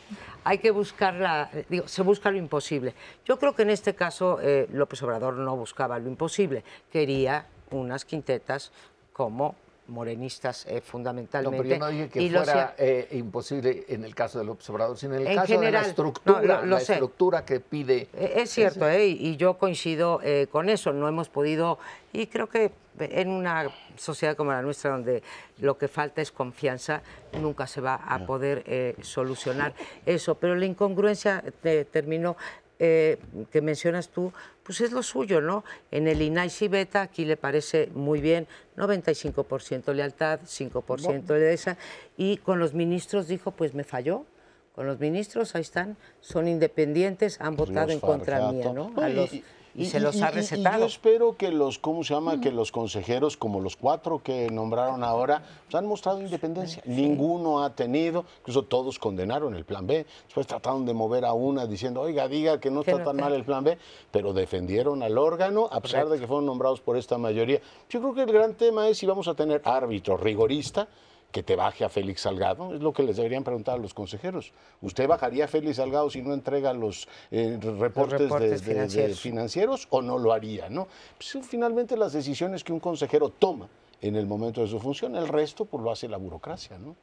[0.46, 2.94] hay que buscar la, digo, se busca lo imposible.
[3.24, 8.04] Yo creo que en este caso eh, López Obrador no buscaba lo imposible, quería unas
[8.04, 8.70] quintetas
[9.14, 9.56] como
[9.88, 11.56] morenistas eh, fundamentalmente.
[11.56, 14.96] No, pero yo no dije que y fuera eh, imposible en el caso del observador,
[14.96, 16.92] sino en el en caso general, de la estructura, no, lo, lo la sé.
[16.94, 18.08] estructura que pide.
[18.12, 20.92] Es cierto, eh, y yo coincido eh, con eso.
[20.92, 21.78] No hemos podido,
[22.12, 25.22] y creo que en una sociedad como la nuestra, donde
[25.58, 27.02] lo que falta es confianza,
[27.40, 29.74] nunca se va a poder eh, solucionar
[30.06, 30.36] eso.
[30.36, 32.36] Pero la incongruencia eh, terminó
[32.78, 33.18] eh,
[33.50, 34.32] que mencionas tú,
[34.62, 35.64] pues es lo suyo, ¿no?
[35.90, 41.76] En el INAI Cibeta, aquí le parece muy bien, 95% lealtad, 5% de esa,
[42.16, 44.26] y con los ministros dijo, pues me falló.
[44.74, 48.92] Con los ministros, ahí están, son independientes, han votado en contra mía, ¿no?
[48.96, 49.30] A los,
[49.74, 50.78] y, y, se los ha recetado.
[50.78, 52.40] Y, yo espero que los, ¿cómo se llama?
[52.40, 56.82] Que los consejeros, como los cuatro que nombraron ahora, pues han mostrado independencia.
[56.84, 56.90] Sí.
[56.90, 60.06] Ninguno ha tenido, incluso todos condenaron el plan B.
[60.24, 63.44] Después trataron de mover a una diciendo, oiga, diga que no está tan mal el
[63.44, 63.78] plan B,
[64.10, 66.14] pero defendieron al órgano a pesar Correcto.
[66.14, 67.60] de que fueron nombrados por esta mayoría.
[67.88, 70.88] Yo creo que el gran tema es si vamos a tener árbitro rigorista
[71.34, 74.52] que te baje a Félix Salgado, es lo que les deberían preguntar a los consejeros.
[74.80, 78.72] ¿Usted bajaría a Félix Salgado si no entrega los, eh, reportes, los reportes de, de,
[78.72, 79.10] financieros.
[79.10, 79.88] De financieros.
[79.90, 80.68] o no lo haría?
[80.70, 80.86] ¿no?
[81.18, 83.66] Pues, finalmente las decisiones que un consejero toma
[84.00, 86.78] en el momento de su función, el resto pues lo hace la burocracia.
[86.78, 86.94] ¿no?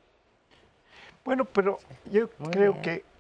[1.26, 2.84] Bueno, pero yo Muy creo bien.
[2.84, 3.11] que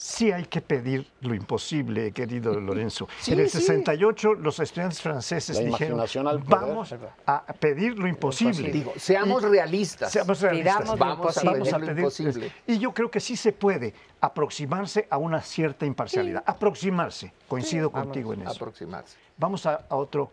[0.00, 3.06] sí hay que pedir lo imposible, querido Lorenzo.
[3.20, 4.42] Sí, en el 68 sí.
[4.42, 6.00] los estudiantes franceses La dijeron,
[6.46, 6.94] vamos
[7.26, 8.72] a pedir lo imposible.
[8.72, 10.10] Digo, seamos realistas.
[10.10, 10.96] Seamos realistas.
[10.98, 12.52] Vamos, a vamos pedir lo imposible.
[12.66, 16.40] Y yo creo que sí se puede aproximarse a una cierta imparcialidad.
[16.40, 16.50] Sí.
[16.50, 17.32] Aproximarse.
[17.46, 18.52] Coincido contigo en eso.
[18.52, 19.18] Aproximarse.
[19.36, 20.30] Vamos a, a otro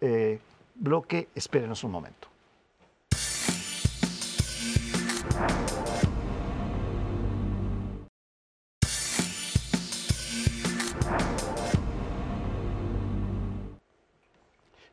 [0.00, 0.40] eh,
[0.74, 1.28] bloque.
[1.32, 2.28] Espérenos un momento.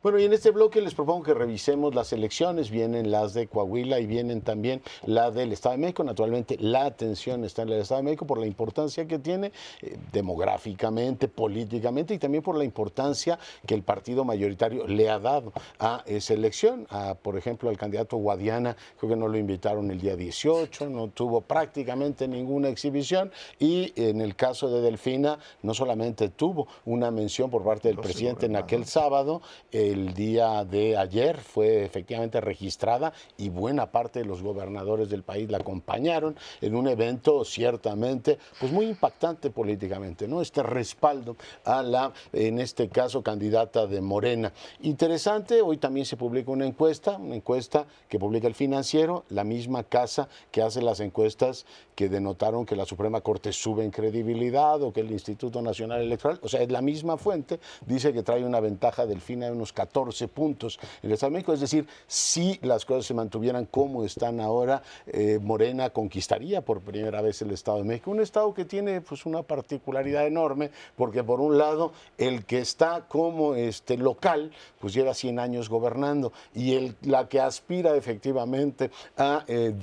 [0.04, 2.70] Bueno, y en este bloque les propongo que revisemos las elecciones.
[2.70, 6.04] Vienen las de Coahuila y vienen también la del Estado de México.
[6.04, 9.96] Naturalmente, la atención está en el Estado de México por la importancia que tiene eh,
[10.12, 16.02] demográficamente, políticamente y también por la importancia que el partido mayoritario le ha dado a
[16.04, 16.86] esa elección.
[16.90, 21.08] A, por ejemplo, al candidato Guadiana, creo que no lo invitaron el día 18, no
[21.08, 23.32] tuvo prácticamente ninguna exhibición.
[23.58, 28.44] Y en el caso de Delfina, no solamente tuvo una mención por parte del presidente
[28.44, 29.40] en aquel sábado,
[29.72, 35.22] eh, el día de ayer fue efectivamente registrada y buena parte de los gobernadores del
[35.22, 40.42] país la acompañaron en un evento ciertamente pues muy impactante políticamente, ¿no?
[40.42, 44.52] Este respaldo a la, en este caso, candidata de Morena.
[44.82, 49.84] Interesante, hoy también se publica una encuesta, una encuesta que publica el financiero, la misma
[49.84, 54.92] casa que hace las encuestas que denotaron que la Suprema Corte sube en credibilidad o
[54.92, 58.58] que el Instituto Nacional Electoral, o sea, es la misma fuente, dice que trae una
[58.58, 61.52] ventaja del FINA de unos 14 puntos en el Estado de México.
[61.52, 67.20] Es decir, si las cosas se mantuvieran como están ahora, eh, Morena conquistaría por primera
[67.20, 68.10] vez el Estado de México.
[68.10, 73.06] Un Estado que tiene pues, una particularidad enorme, porque por un lado, el que está
[73.08, 79.44] como este, local, pues lleva 100 años gobernando, y el, la que aspira efectivamente a,
[79.48, 79.74] eh,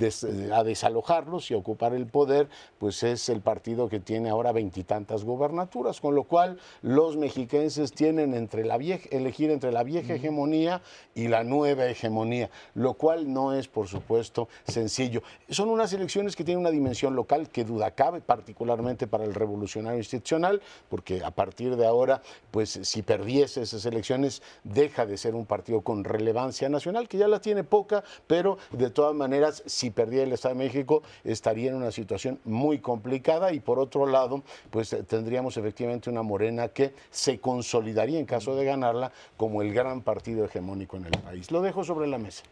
[0.52, 6.00] a desalojarlos y ocupar el poder, pues es el partido que tiene ahora veintitantas gobernaturas,
[6.00, 10.82] con lo cual los mexiquenses tienen entre la vieja, elegir entre la vieja hegemonía
[11.14, 15.22] y la nueva hegemonía, lo cual no es, por supuesto, sencillo.
[15.48, 19.98] Son unas elecciones que tienen una dimensión local que duda cabe, particularmente para el revolucionario
[19.98, 25.46] institucional, porque a partir de ahora, pues si perdiese esas elecciones, deja de ser un
[25.46, 30.24] partido con relevancia nacional, que ya la tiene poca, pero de todas maneras, si perdiera
[30.24, 34.96] el Estado de México, estaría en una situación muy complicada y por otro lado, pues
[35.06, 40.44] tendríamos efectivamente una morena que se consolidaría en caso de ganarla como el gran partido
[40.44, 41.50] hegemónico en el país.
[41.50, 42.44] Lo dejo sobre la mesa.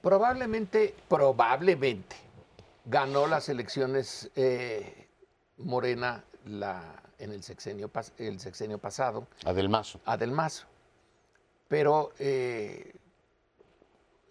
[0.00, 2.16] Probablemente, probablemente,
[2.84, 5.06] ganó las elecciones eh,
[5.58, 9.26] Morena la, en el sexenio, el sexenio pasado.
[9.44, 10.00] Adelmazo.
[10.04, 10.66] Adelmazo.
[11.68, 12.92] Pero eh,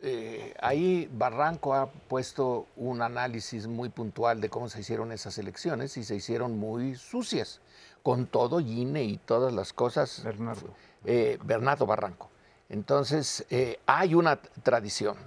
[0.04, 5.96] eh, ahí Barranco ha puesto un análisis muy puntual de cómo se hicieron esas elecciones
[5.98, 7.62] y se hicieron muy sucias,
[8.04, 10.24] con todo INE y todas las cosas.
[10.24, 10.70] Bernardo.
[11.04, 12.30] Bernardo Barranco.
[12.70, 13.46] Entonces,
[13.86, 15.18] hay una tradición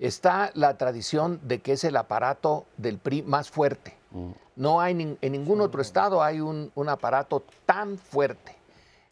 [0.00, 3.96] está la tradición de que es el aparato del PRI más fuerte.
[4.10, 4.30] Mm.
[4.56, 8.56] No hay en ningún otro estado hay un, aparato tan fuerte.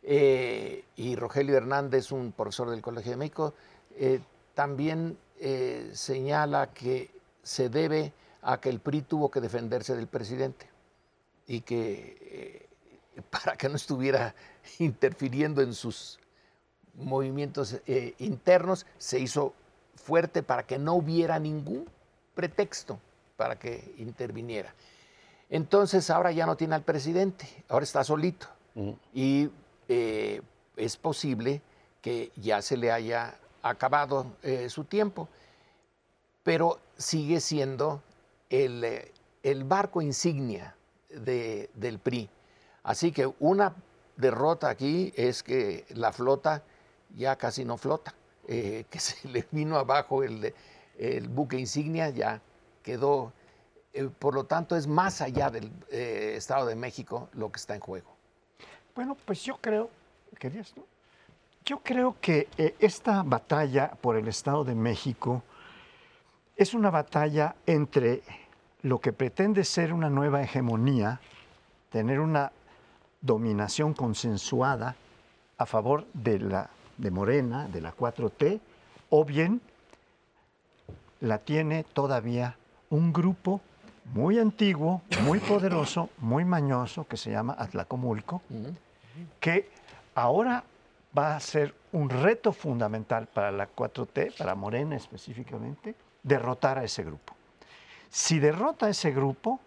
[0.03, 3.55] Eh, y Rogelio Hernández, un profesor del Colegio de México,
[3.97, 4.21] eh,
[4.55, 7.11] también eh, señala que
[7.43, 10.67] se debe a que el PRI tuvo que defenderse del presidente
[11.47, 12.68] y que
[13.31, 14.35] para que no estuviera
[14.79, 16.19] interfiriendo en sus
[16.95, 17.77] movimientos
[18.19, 19.55] internos, se hizo
[19.95, 21.87] fuerte para que no hubiera ningún
[22.35, 22.99] pretexto
[23.37, 24.75] para que interviniera.
[25.51, 28.47] Entonces ahora ya no tiene al presidente, ahora está solito.
[29.13, 29.51] Y
[29.89, 30.41] eh,
[30.77, 31.63] es posible
[32.01, 35.29] que ya se le haya acabado eh, su tiempo,
[36.43, 38.03] pero sigue siendo
[38.51, 40.77] el, eh, el barco insignia
[41.09, 42.29] de, del PRI.
[42.83, 43.75] Así que una
[44.17, 46.63] derrota aquí es que la flota
[47.17, 48.15] ya casi no flota.
[48.47, 50.55] Eh, que se le vino abajo el,
[51.29, 52.41] buque insignia, ya
[52.83, 53.33] quedó.
[53.93, 57.75] Eh, por lo tanto, es más allá del eh, Estado de México lo que está
[57.75, 58.17] en juego.
[58.95, 59.91] Bueno, pues yo creo,
[60.39, 60.85] ¿querías tú?
[61.65, 65.43] Yo creo que esta batalla por el Estado de México
[66.57, 68.23] es una batalla entre
[68.81, 71.21] lo que pretende ser una nueva hegemonía,
[71.91, 72.51] tener una
[73.21, 74.97] dominación consensuada
[75.57, 78.61] a favor de la de Morena, de la 4T,
[79.11, 79.61] o bien
[81.21, 82.57] la tiene todavía
[82.91, 83.61] un grupo
[84.13, 88.43] muy antiguo, muy poderoso, muy mañoso, que se llama Atlacomulco,
[89.41, 89.71] que
[90.15, 90.65] ahora
[91.17, 97.05] va a ser un reto fundamental para la 4T, para Morena específicamente, derrotar a ese
[97.05, 97.35] grupo.
[98.11, 99.61] Si derrota a ese grupo,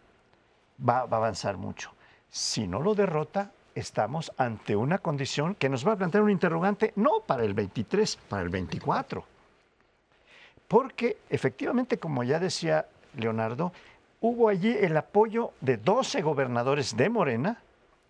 [0.79, 1.91] va, va a avanzar mucho.
[2.33, 6.93] Si no lo derrota, estamos ante una condición que nos va a plantear un interrogante
[6.95, 9.25] no para el 23, para el 24.
[10.65, 12.85] Porque efectivamente, como ya decía
[13.17, 13.73] Leonardo,
[14.21, 17.61] hubo allí el apoyo de 12 gobernadores de Morena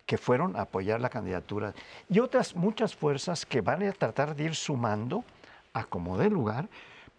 [0.06, 1.74] que fueron a apoyar la candidatura
[2.08, 5.24] y otras muchas fuerzas que van a tratar de ir sumando
[5.72, 6.68] a como dé lugar,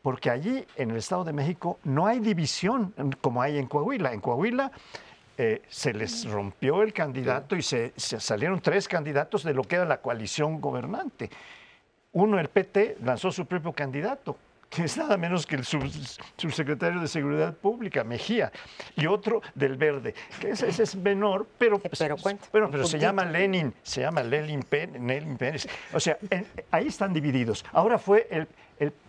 [0.02, 4.14] porque allí en el Estado de México no hay división como hay en Coahuila.
[4.14, 4.72] En Coahuila
[5.36, 9.86] eh, se les rompió el candidato y se, salieron tres candidatos de lo que era
[9.86, 11.32] la coalición gobernante.
[12.12, 14.38] Uno, el PT, lanzó su propio candidato,
[14.70, 18.52] que es nada menos que el subsecretario de Seguridad Pública, Mejía,
[18.96, 21.90] y otro del Verde, que ese, es menor, pero, eh,
[22.52, 25.68] pero, pero se llama Lenin, se llama Lenin, Pérez.
[25.94, 26.20] O sea,
[26.70, 27.66] ahí están divididos.
[27.72, 28.48] Ahora fue el,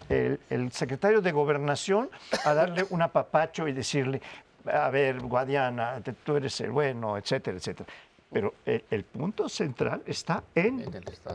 [0.09, 2.09] el, el, secretario de Gobernación
[2.45, 4.23] a darle un apapacho y decirle,
[4.67, 7.89] a ver, Guadiana, tú eres el bueno, etcétera, etcétera.
[8.33, 10.85] Pero el, punto central está en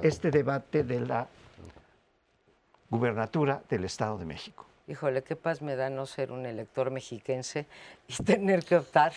[0.04, 1.28] este debate de la
[2.90, 4.66] gubernatura del Estado de México.
[4.88, 7.68] Híjole, qué paz me da no ser un elector mexiquense
[8.08, 9.14] y tener que optar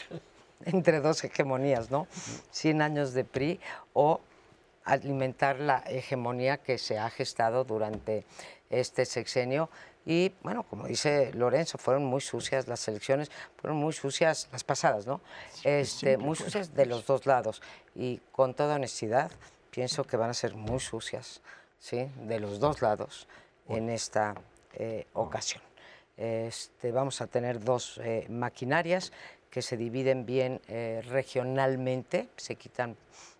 [0.65, 2.07] entre dos hegemonías, ¿no?
[2.51, 3.59] 100 años de PRI
[3.95, 4.21] o
[4.85, 8.25] alimentar la hegemonía que se ha gestado durante
[8.73, 9.71] este sexenio
[10.05, 15.07] y bueno, como dice Lorenzo, fueron muy sucias las elecciones, fueron muy sucias las pasadas,
[15.07, 15.21] ¿no?
[15.63, 17.63] este, muy sucias de los dos lados.
[17.95, 19.31] Y con toda honestidad,
[19.71, 21.41] pienso que van a ser muy sucias
[21.79, 22.11] ¿sí?
[22.17, 23.29] de los dos lados
[23.69, 24.35] en esta
[24.75, 25.63] eh, ocasión.
[26.17, 29.13] Este, vamos a tener dos eh, maquinarias
[29.51, 32.97] que se dividen bien eh, regionalmente, se quitan,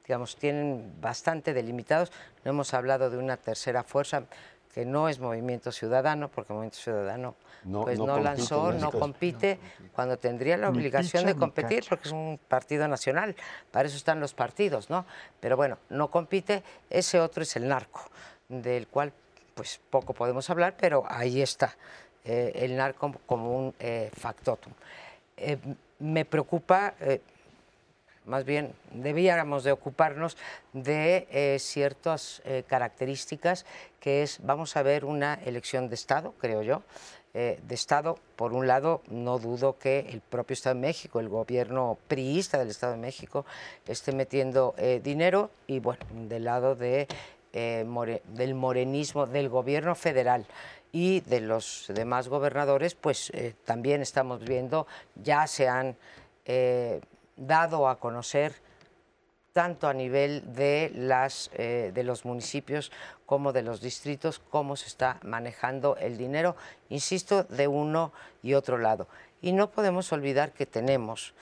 [0.07, 2.13] digamos, tienen bastante delimitados.
[2.45, 4.25] No hemos hablado de una tercera fuerza
[4.73, 9.59] que no es Movimiento Ciudadano, porque Movimiento Ciudadano No- pues no lanzó, no compite
[9.93, 13.37] cuando tendría la obligación picha de competir, porque es un partido nacional,
[13.71, 15.05] para eso están los partidos, ¿no?
[15.41, 18.01] Pero bueno, no compite, ese otro es el narco,
[18.49, 19.13] del cual
[19.55, 21.77] pues poco podemos hablar, pero ahí está,
[22.25, 24.73] eh, el narco como un eh, factotum.
[25.37, 25.59] Eh,
[25.99, 27.21] me preocupa, eh,
[28.25, 30.37] más bien debíamos de ocuparnos
[30.73, 33.67] de eh, ciertas eh, características
[34.01, 36.83] que es, vamos a ver una elección de Estado, creo yo,
[37.35, 41.29] eh, de Estado, por un lado, no dudo que el propio Estado de México, el
[41.29, 43.47] gobierno priista del Estado de México,
[43.87, 50.47] esté metiendo dinero y bueno, del lado del morenismo, del gobierno federal
[50.93, 53.33] y de los demás gobernadores, pues
[53.65, 55.97] también estamos viendo, ya se han
[57.37, 58.55] dado a conocer
[59.53, 62.91] tanto a nivel de, las, eh, de los municipios
[63.27, 66.57] como de los distritos, cómo se está manejando el dinero,
[66.89, 68.13] insisto, de uno
[68.43, 69.09] y otro lado.
[69.43, 71.35] Y no podemos olvidar que tenemos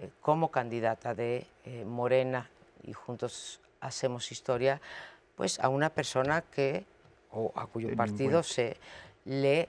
[0.00, 2.48] eh, como candidata de eh, Morena
[2.84, 4.80] y juntos hacemos historia,
[5.36, 6.84] pues a una persona que,
[7.32, 8.76] o a cuyo partido se
[9.24, 9.68] le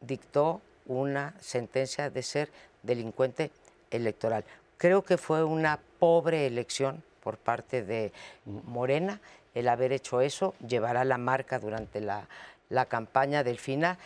[0.00, 2.50] dictó una sentencia de ser
[2.82, 3.50] delincuente
[3.90, 4.44] electoral.
[4.78, 8.12] Creo que fue una pobre elección por parte de
[8.44, 9.20] Morena
[9.54, 12.28] el haber hecho eso, llevará la marca durante la,
[12.68, 13.98] la campaña del FINA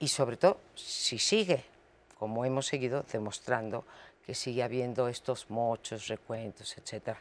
[0.00, 1.64] y sobre todo si sigue,
[2.18, 3.84] como hemos seguido demostrando,
[4.26, 7.20] que sigue habiendo estos mochos, recuentos, etcétera,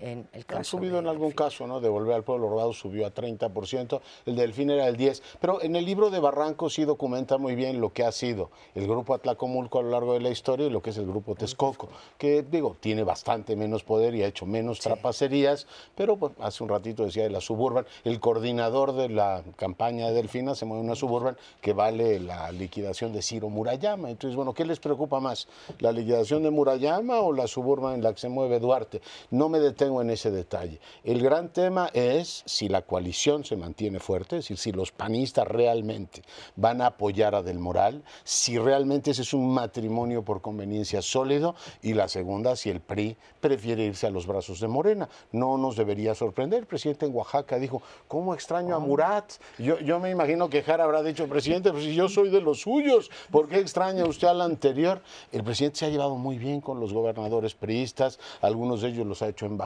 [0.00, 1.80] en el caso Han subido en algún caso, ¿no?
[1.80, 5.62] De volver al pueblo robado subió a 30%, el de Delfín era el 10%, pero
[5.62, 9.14] en el libro de Barranco sí documenta muy bien lo que ha sido el grupo
[9.14, 12.42] Atlacomulco a lo largo de la historia y lo que es el grupo Texcoco, que
[12.42, 17.04] digo, tiene bastante menos poder y ha hecho menos trapacerías, pero pues, hace un ratito
[17.04, 21.36] decía de la Suburban, el coordinador de la campaña de Delfina se mueve una Suburban
[21.60, 24.10] que vale la liquidación de Ciro Murayama.
[24.10, 25.48] Entonces, bueno, ¿qué les preocupa más?
[25.78, 29.00] ¿La liquidación de Murayama o la Suburban en la que se mueve Duarte?
[29.30, 30.80] No me detengo en ese detalle.
[31.04, 35.46] El gran tema es si la coalición se mantiene fuerte, es decir, si los panistas
[35.46, 36.22] realmente
[36.56, 41.54] van a apoyar a Del Moral, si realmente ese es un matrimonio por conveniencia sólido,
[41.82, 45.08] y la segunda, si el PRI prefiere irse a los brazos de Morena.
[45.32, 46.60] No nos debería sorprender.
[46.60, 49.34] El presidente en Oaxaca dijo, ¿cómo extraño a Murat?
[49.58, 52.62] Yo, yo me imagino que Jara habrá dicho, presidente, pues si yo soy de los
[52.62, 55.02] suyos, ¿por qué extraña usted al anterior?
[55.32, 59.22] El presidente se ha llevado muy bien con los gobernadores priistas, algunos de ellos los
[59.22, 59.65] ha hecho embajadores,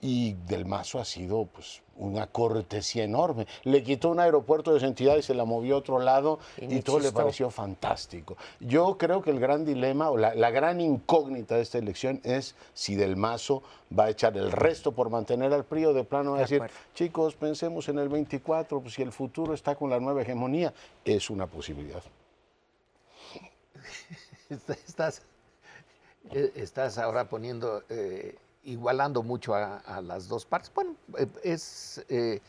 [0.00, 3.46] y Del Mazo ha sido pues una cortesía enorme.
[3.64, 6.80] Le quitó un aeropuerto de esa entidad y se la movió a otro lado Y
[6.82, 8.36] todo le pareció fantástico.
[8.60, 12.54] Yo creo que el gran dilema o la, la gran incógnita de esta elección es
[12.74, 13.62] si Del Mazo
[13.98, 16.44] va a echar el resto por mantener al PRI o de plano va a De
[16.44, 16.76] decir, acuerdo.
[16.94, 21.30] chicos, pensemos en el 24, pues si el futuro está con la nueva hegemonía, es
[21.30, 22.02] una posibilidad.
[24.86, 25.22] Estás,
[26.54, 28.36] estás ahora poniendo, eh,
[28.66, 30.70] igualando mucho a, a las dos partes.
[30.74, 32.40] Bueno, eh, es eh,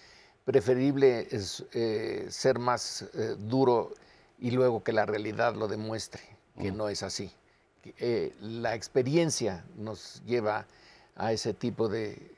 [0.46, 3.94] preferible es, eh, ser más eh, duro
[4.40, 6.22] y luego que la realidad lo demuestre,
[6.60, 7.32] que no es así.
[8.42, 10.66] La experiencia nos lleva
[11.16, 12.36] a ese tipo de,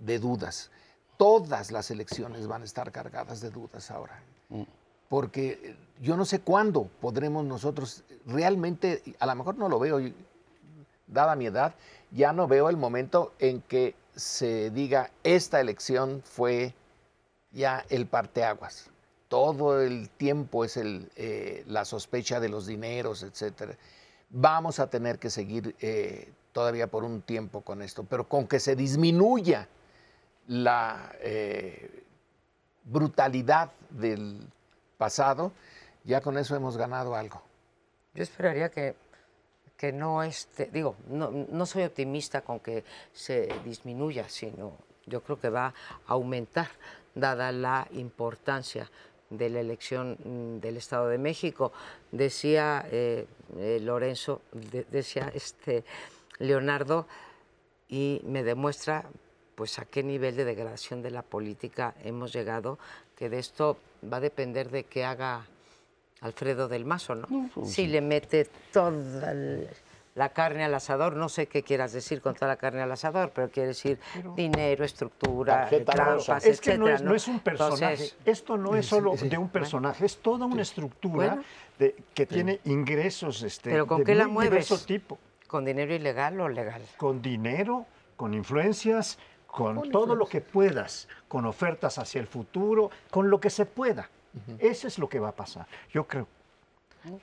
[0.00, 0.70] de dudas.
[1.16, 4.20] Todas las elecciones van a estar cargadas de dudas ahora
[5.08, 10.00] porque eh, yo no sé cuándo podremos nosotros realmente, a lo mejor no lo veo,
[11.06, 11.74] dada mi edad,
[12.10, 16.74] ya no veo el momento en que se diga esta elección fue
[17.52, 18.90] ya el parteaguas.
[19.28, 23.76] Todo el tiempo es eh, la sospecha de los dineros, etcétera.
[24.30, 28.58] Vamos a tener que seguir eh, todavía por un tiempo con esto, pero con que
[28.58, 29.68] se disminuya
[30.46, 32.04] la eh,
[32.84, 34.40] brutalidad del
[34.96, 35.52] pasado,
[36.04, 37.42] ya con eso hemos ganado algo.
[38.14, 38.96] Yo esperaría que,
[39.78, 44.76] que no este, digo, no, no soy optimista con que se disminuya, sino
[45.06, 46.68] yo creo que va a aumentar,
[47.14, 48.90] dada la importancia
[49.30, 51.72] de la elección mm, del Estado de México.
[52.12, 53.26] Decía eh,
[53.56, 55.84] eh, Lorenzo, de- decía este
[56.38, 57.06] Leonardo,
[57.88, 59.04] y me demuestra
[59.54, 62.78] pues a qué nivel de degradación de la política hemos llegado,
[63.16, 65.46] que de esto va a depender de qué haga
[66.20, 67.28] Alfredo del Mazo, ¿no?
[67.64, 69.68] Si le mete toda el-
[70.14, 73.30] la carne al asador, no sé qué quieras decir con toda la carne al asador,
[73.32, 74.00] pero quiere decir
[74.34, 75.96] dinero, estructura, trampas,
[76.28, 76.38] rosa.
[76.38, 77.84] Es que no es, no es un personaje.
[77.92, 79.28] Entonces, Esto no es solo sí.
[79.28, 81.44] de un personaje, es toda una estructura Bueno.
[81.78, 84.86] de, que tiene ingresos este, ¿Pero con de qué la muy diverso mueves?
[84.86, 85.18] tipo.
[85.46, 86.82] ¿Con dinero ilegal o legal?
[86.96, 93.30] Con dinero, con influencias, con todo lo que puedas, con ofertas hacia el futuro, con
[93.30, 94.10] lo que se pueda.
[94.58, 95.66] Eso es lo que va a pasar.
[95.90, 96.28] Yo creo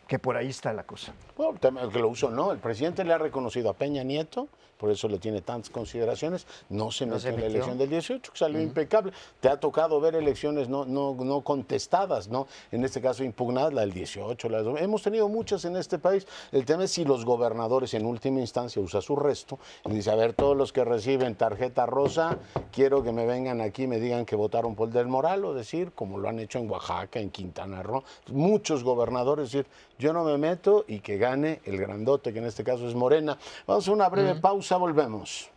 [0.07, 1.13] que por ahí está la cosa.
[1.37, 2.51] Bueno, el que lo uso no.
[2.51, 6.45] El presidente le ha reconocido a Peña Nieto, por eso le tiene tantas consideraciones.
[6.69, 9.13] No se metió se en la elección del 18, que salió impecable.
[9.39, 12.47] Te ha tocado ver elecciones no, no, no contestadas, ¿no?
[12.73, 14.49] En este caso impugnadas, la del 18.
[14.49, 16.27] La del- Hemos tenido muchas en este país.
[16.51, 20.15] El tema es si los gobernadores en última instancia usan su resto y dice, a
[20.15, 22.37] ver, todos los que reciben tarjeta rosa,
[22.73, 25.93] quiero que me vengan aquí y me digan que votaron por Del Moral, o decir,
[25.93, 29.65] como lo han hecho en Oaxaca, en Quintana Roo, muchos gobernadores, decir,
[29.97, 33.37] yo no me meto y que gane el grandote, que en este caso es Morena.
[33.65, 35.49] Vamos a una breve pausa, volvemos.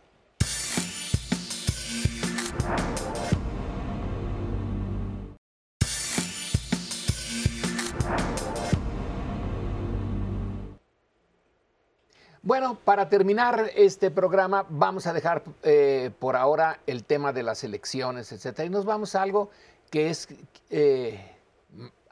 [12.41, 17.63] Bueno, para terminar este programa, vamos a dejar eh, por ahora el tema de las
[17.63, 19.51] elecciones, etcétera, y nos vamos a algo
[19.91, 20.27] que es,
[20.71, 21.35] eh,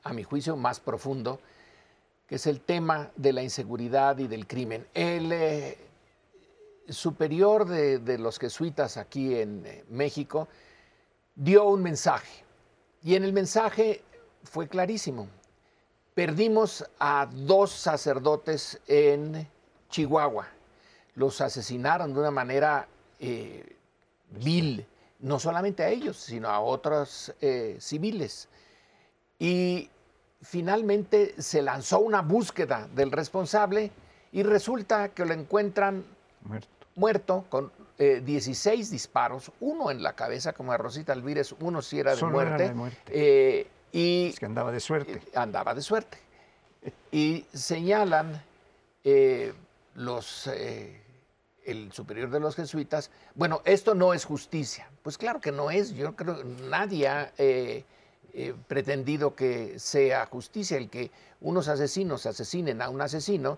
[0.03, 1.39] a mi juicio, más profundo,
[2.28, 4.86] que es el tema de la inseguridad y del crimen.
[4.94, 5.78] El eh,
[6.90, 10.48] superior de, los jesuitas aquí en eh, México
[11.36, 12.44] dio un mensaje,
[13.02, 14.04] y en el mensaje
[14.44, 15.28] fue clarísimo.
[16.14, 19.48] Perdimos a dos sacerdotes en
[19.90, 20.48] Chihuahua.
[21.14, 22.88] Los asesinaron de una manera
[23.20, 23.76] eh,
[24.32, 24.86] vil,
[25.20, 27.34] no solamente a ellos, sino a otros
[27.80, 28.50] civiles.
[29.40, 29.90] Y
[30.42, 33.92] finalmente se lanzó una búsqueda del responsable
[34.32, 36.04] y resulta que lo encuentran
[36.42, 36.68] Muerto.
[36.96, 42.00] muerto con eh, 16 disparos, uno en la cabeza, como a Rosita Alvírez, uno sí
[42.00, 42.68] era de Solo era muerte.
[42.68, 43.02] de muerte.
[43.08, 45.22] eh, y Es que andaba de suerte.
[45.34, 46.18] andaba de suerte.
[47.12, 48.42] Y señalan
[49.04, 49.54] eh,
[49.96, 51.02] los, eh,
[51.66, 54.88] el superior de los jesuitas, bueno, esto no es justicia.
[55.02, 57.84] Pues claro que no es, yo creo que nadie ha eh,
[58.40, 60.78] eh, pretendido que sea justicia.
[60.78, 61.10] El que
[61.42, 63.58] unos asesinos asesinen a un asesino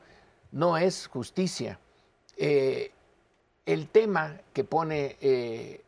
[0.53, 1.77] no es justicia.
[2.37, 2.89] Eh,
[3.65, 5.81] el tema que pone eh,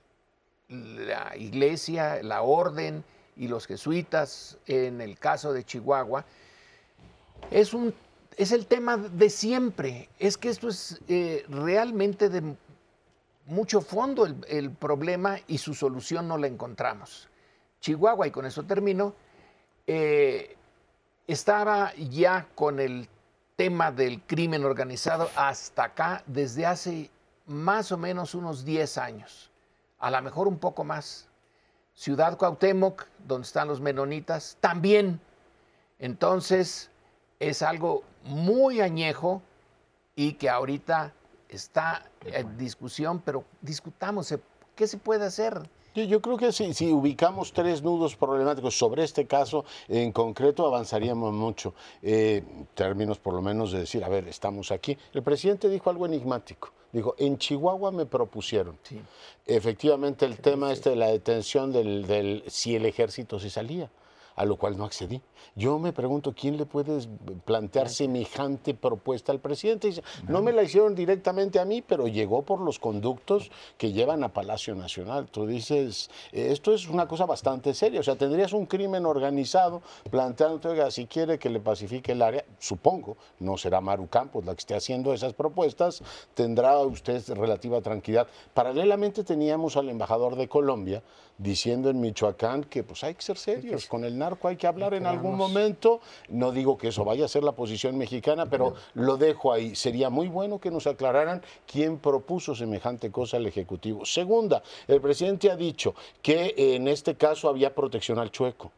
[0.68, 3.06] la iglesia, la orden
[3.38, 6.26] y los jesuitas en el caso de Chihuahua,
[7.50, 7.94] es, un,
[8.36, 10.10] es el tema de siempre.
[10.20, 11.00] Es que esto es
[11.48, 12.58] realmente de
[13.46, 17.31] mucho fondo el, el problema y su solución no la encontramos.
[17.82, 19.14] Chihuahua, y con eso termino,
[19.88, 20.56] eh,
[21.28, 23.10] estaba ya con el
[23.56, 27.12] tema del crimen organizado hasta acá desde hace
[27.48, 29.52] más o menos unos 10 años,
[30.00, 31.28] a lo mejor un poco más.
[31.94, 35.20] Ciudad Cuauhtémoc, donde están los menonitas, también.
[36.00, 36.90] Entonces,
[37.40, 39.42] es algo muy añejo
[40.16, 41.14] y que ahorita
[41.50, 44.34] está en discusión, pero discutamos,
[44.76, 45.70] ¿qué se puede hacer?
[45.94, 50.66] Yo, yo creo que si, si ubicamos tres nudos problemáticos sobre este caso en concreto,
[50.66, 51.74] avanzaríamos mucho.
[52.02, 54.98] Eh, términos por lo menos de decir, a ver, estamos aquí.
[55.14, 56.72] El presidente dijo algo enigmático.
[56.92, 58.78] Dijo, en Chihuahua me propusieron.
[58.84, 59.00] Sí.
[59.46, 63.89] Efectivamente, el tema este de la detención del, del si el ejército se salía,
[64.36, 65.22] a lo cual no accedí.
[65.56, 67.06] Yo me pregunto, ¿quién le puede
[67.46, 69.88] plantear semejante propuesta al presidente?
[69.88, 74.24] Dice, no me la hicieron directamente a mí, pero llegó por los conductos que llevan
[74.24, 75.28] a Palacio Nacional.
[75.28, 78.00] Tú dices, esto es una cosa bastante seria.
[78.00, 82.46] O sea, tendrías un crimen organizado planteando, oiga, si quiere que le pacifique el área,
[82.60, 86.04] supongo, no será Maru Campos la que esté haciendo esas propuestas,
[86.34, 88.28] tendrá usted relativa tranquilidad.
[88.54, 91.04] Paralelamente teníamos al embajador de Colombia
[91.38, 94.94] diciendo en Michoacán que pues hay que ser serios, con el narco hay que hablar
[94.94, 96.02] en algún momento.
[96.30, 99.76] No digo que eso vaya a ser la posición mexicana, pero lo dejo ahí.
[99.76, 104.06] Sería muy bueno que nos aclararan quién propuso semejante cosa al Ejecutivo.
[104.06, 108.72] Segunda, el presidente ha dicho que en este caso había protección al chueco.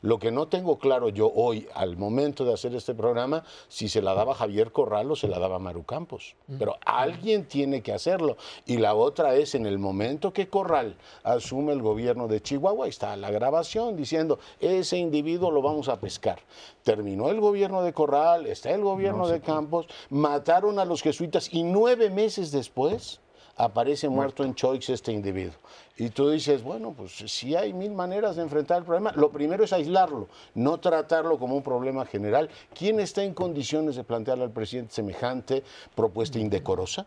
[0.00, 4.02] Lo que no tengo claro yo hoy, al momento de hacer este programa, si se
[4.02, 6.36] la daba Javier Corral o se la daba Maru Campos.
[6.58, 8.36] Pero alguien tiene que hacerlo.
[8.66, 12.90] Y la otra es en el momento que Corral asume el gobierno de Chihuahua, ahí
[12.90, 16.38] está la grabación diciendo, ese individuo lo vamos a pescar.
[16.82, 21.62] Terminó el gobierno de Corral, está el gobierno de Campos, mataron a los jesuitas y
[21.62, 23.20] nueve meses después
[23.58, 25.54] aparece muerto, en Choix este individuo.
[26.00, 29.64] Y tú dices, bueno, pues si hay mil maneras de enfrentar el problema, lo primero
[29.64, 32.48] es aislarlo, no tratarlo como un problema general.
[32.72, 35.64] ¿Quién está en condiciones de plantearle al presidente semejante
[35.96, 37.06] propuesta indecorosa?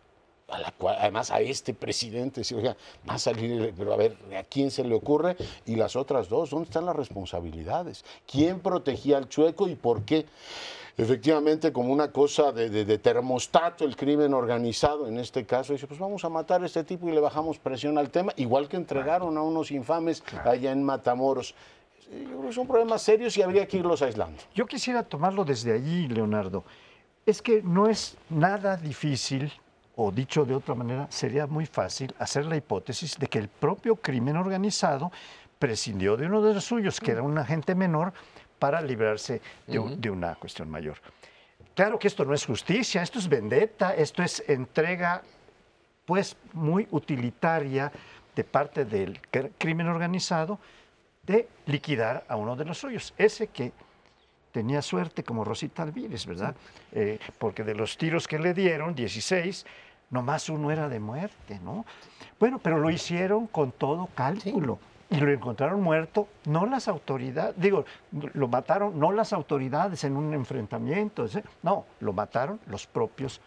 [0.99, 2.75] Además a este presidente, si, oiga,
[3.09, 5.37] va a salir, pero a ver, ¿a quién se le ocurre?
[5.65, 8.03] Y las otras dos, ¿dónde están las responsabilidades?
[8.29, 10.25] ¿Quién protegía al chueco y por qué?
[10.97, 16.23] Efectivamente como una cosa de, termostato el crimen organizado en este caso, dice, pues vamos
[16.25, 19.41] a matar a este tipo y le bajamos presión al tema, igual que entregaron a
[19.41, 21.55] unos infames allá en Matamoros.
[22.11, 24.37] Yo creo que son problemas serios y habría que irlos aislando.
[24.53, 26.65] Yo quisiera tomarlo desde allí, Leonardo.
[27.25, 29.51] Es que no es nada difícil,
[29.95, 33.95] o dicho de otra manera, sería muy fácil hacer la hipótesis de que el propio
[33.95, 35.11] crimen organizado
[35.61, 38.13] prescindió de uno de los suyos, que era un agente menor,
[38.61, 40.97] para librarse de, una cuestión mayor.
[41.73, 45.23] Claro que esto no es justicia, esto es vendetta, esto es entrega
[46.05, 47.91] pues muy utilitaria
[48.35, 49.19] de parte del
[49.57, 50.59] crimen organizado
[51.25, 53.71] de liquidar a uno de los suyos, ese que
[54.51, 56.55] tenía suerte como Rosita Alvírez, ¿verdad?
[56.91, 59.65] Eh, porque de los tiros que le dieron, 16,
[60.11, 61.83] nomás uno era de muerte, ¿no?
[62.39, 64.77] Bueno, pero lo hicieron con todo cálculo
[65.11, 70.33] y lo encontraron muerto, no las autoridades, digo, lo mataron no las autoridades en un
[70.33, 71.25] enfrentamiento,
[71.63, 73.41] no, lo mataron los propios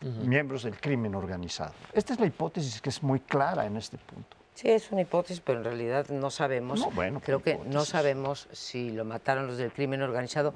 [0.00, 1.74] miembros del crimen organizado.
[1.92, 4.36] Esta es la hipótesis que es muy clara en este punto.
[4.54, 6.86] Sí, es una hipótesis, pero en realidad no sabemos.
[6.94, 10.54] bueno, Creo que no sabemos si lo mataron los del crimen organizado,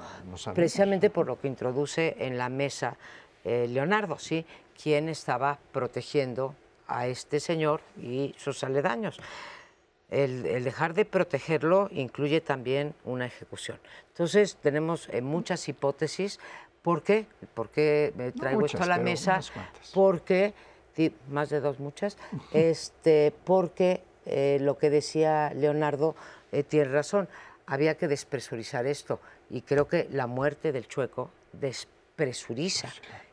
[0.55, 2.97] precisamente por lo que introduce en la mesa
[3.45, 4.47] eh, Leonardo, ¿sí?
[4.81, 6.55] ¿Quién estaba protegiendo
[6.87, 9.19] a este señor y sus aledaños?
[10.15, 13.79] El, dejar de protegerlo incluye también una ejecución.
[14.09, 16.39] Entonces, tenemos eh, muchas hipótesis.
[16.83, 17.27] ¿Por qué?
[17.55, 19.41] ¿Por qué me traigo esto a la mesa?
[19.93, 20.55] Porque,
[21.29, 22.17] más de dos, muchas,
[22.53, 26.15] este, porque eh, lo que decía Leonardo
[26.53, 27.29] eh, tiene razón.
[27.67, 29.21] Había que despresurizar esto.
[29.51, 32.89] Y creo que la muerte del chueco despresuriza.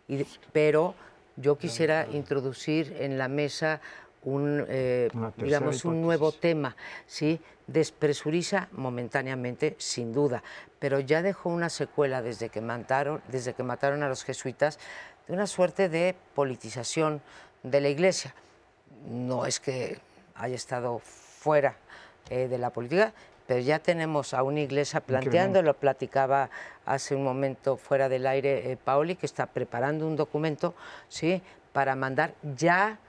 [0.07, 0.95] Y, pero
[1.35, 3.81] yo quisiera introducir en la mesa
[4.23, 6.75] un, eh, digamos, un nuevo tema,
[7.07, 7.39] ¿sí?
[7.67, 10.43] Despresuriza momentáneamente, sin duda,
[10.79, 14.79] pero ya dejó una secuela desde que mataron, desde que mataron a los jesuitas,
[15.27, 17.21] de una suerte de politización
[17.63, 18.35] de la Iglesia.
[19.07, 19.99] No es que
[20.35, 21.75] haya estado fuera
[22.29, 23.13] eh, de la política,
[23.47, 26.49] pero ya tenemos a una iglesia planteando, lo platicaba
[26.85, 30.73] hace un momento fuera del aire eh, Paoli, que está preparando un documento
[31.09, 31.41] ¿sí?
[31.73, 32.99] para mandar ya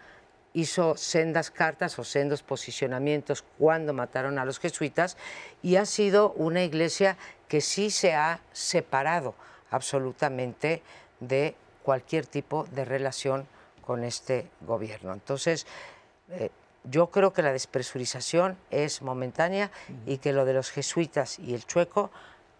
[0.54, 5.16] hizo sendas cartas o sendos posicionamientos cuando mataron a los jesuitas
[5.62, 7.16] y ha sido una iglesia
[7.48, 9.34] que sí se ha separado
[9.70, 10.82] absolutamente
[11.20, 13.46] de cualquier tipo de relación
[13.80, 15.12] con este gobierno.
[15.12, 15.66] Entonces,
[16.30, 16.50] eh,
[16.84, 19.70] yo creo que la despresurización es momentánea
[20.06, 22.10] y que lo de los jesuitas y el chueco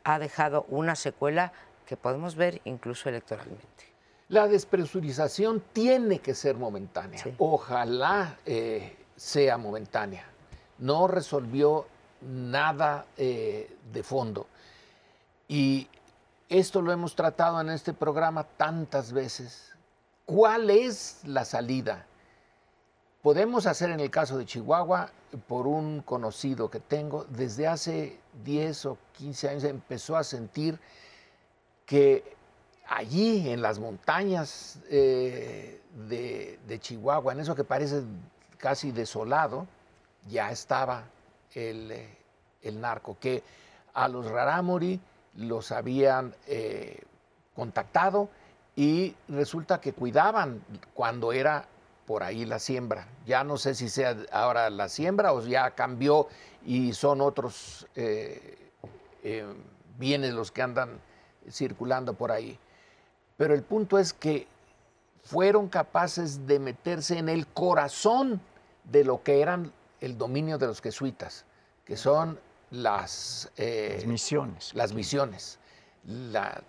[0.05, 1.53] ha dejado una secuela
[1.87, 3.92] que podemos ver incluso electoralmente.
[4.33, 7.23] La despresurización tiene que ser momentánea.
[7.37, 10.25] Ojalá eh, sea momentánea.
[10.79, 11.85] No resolvió
[12.23, 14.47] nada eh, de fondo.
[15.49, 15.87] Y
[16.49, 19.75] esto lo hemos tratado en este programa tantas veces.
[20.25, 22.07] ¿Cuál es la salida?
[23.21, 25.11] Podemos hacer en el caso de Chihuahua,
[25.47, 30.81] por un conocido que tengo, desde hace 10 o 15 años empezó a sentir
[31.85, 32.41] que
[32.89, 38.03] allí en las montañas eh, de, Chihuahua, en eso que parece
[38.59, 39.67] casi desolado,
[40.29, 41.05] ya estaba
[41.55, 42.09] el,
[42.81, 43.43] narco, que
[43.95, 45.01] a los Rarámuri
[45.37, 47.03] los habían eh,
[47.55, 48.29] contactado
[48.77, 50.63] y resulta que cuidaban
[50.95, 51.67] cuando era
[52.07, 53.07] por ahí la siembra.
[53.27, 56.29] Ya no sé si sea ahora la siembra o ya cambió
[56.65, 58.57] y son otros eh,
[59.99, 61.01] bienes los que andan
[61.51, 62.59] circulando por ahí.
[63.37, 64.47] Pero el punto es que
[65.23, 68.41] fueron capaces de meterse en el corazón
[68.85, 71.45] de lo que eran el dominio de los jesuitas,
[71.85, 72.39] que son
[72.71, 74.75] las, eh, misiones.
[74.75, 75.59] Las misiones.
[76.05, 76.63] La,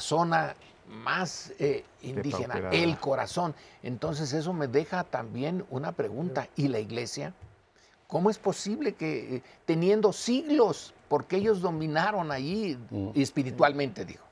[0.00, 0.56] zona
[0.88, 3.54] más eh, indígena, el corazón.
[3.82, 6.48] Entonces eso me deja también una pregunta.
[6.56, 7.34] ¿Y la iglesia?
[8.06, 13.10] ¿Cómo es posible que eh, teniendo siglos, porque ellos dominaron allí mm.
[13.14, 14.25] espiritualmente, digo?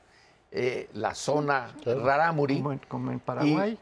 [0.57, 2.63] Eh, la zona Rarámuri.
[2.89, 3.73] Como, en Paraguay.
[3.73, 3.77] Y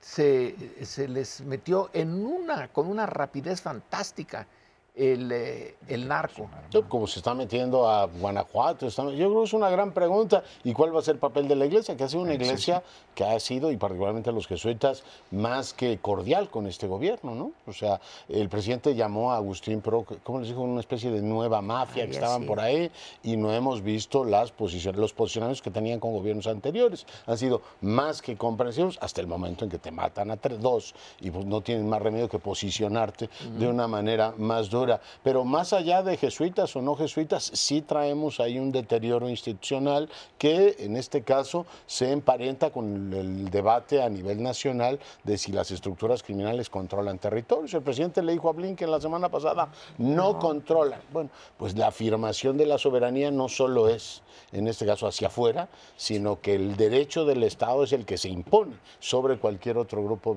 [0.00, 4.48] se, les metió en una, con una rapidez fantástica
[4.94, 6.48] el, eh, el narco.
[6.88, 10.42] Como se está metiendo a Guanajuato, yo creo que es una gran pregunta.
[10.64, 11.96] ¿Y cuál va a ser el papel de la iglesia?
[11.96, 12.82] Que ha sido una iglesia
[13.14, 17.52] que ha sido, y particularmente los jesuitas, más que cordial con este gobierno, ¿no?
[17.66, 20.60] O sea, el presidente llamó a Agustín Pro, ¿cómo les dijo?
[20.60, 22.90] Una especie de nueva mafia que estaban por ahí
[23.22, 27.06] y no hemos visto las posiciones, los posicionamientos que tenían con gobiernos anteriores.
[27.26, 30.94] Han sido más que comprensivos hasta el momento en que te matan a tres, dos
[31.20, 34.81] y pues no tienen más remedio que posicionarte de una manera más dura
[35.22, 40.08] pero más allá de jesuitas o no jesuitas, sí traemos ahí un deterioro institucional
[40.38, 45.70] que en este caso se emparenta con el debate a nivel nacional de si las
[45.70, 47.74] estructuras criminales controlan territorios.
[47.74, 49.68] El presidente le dijo a Blinken la semana pasada,
[49.98, 51.00] no controlan.
[51.12, 54.22] Bueno, pues la afirmación de la soberanía no solo es,
[54.52, 58.28] en este caso, hacia afuera, sino que el derecho del Estado es el que se
[58.28, 60.36] impone sobre cualquier otro grupo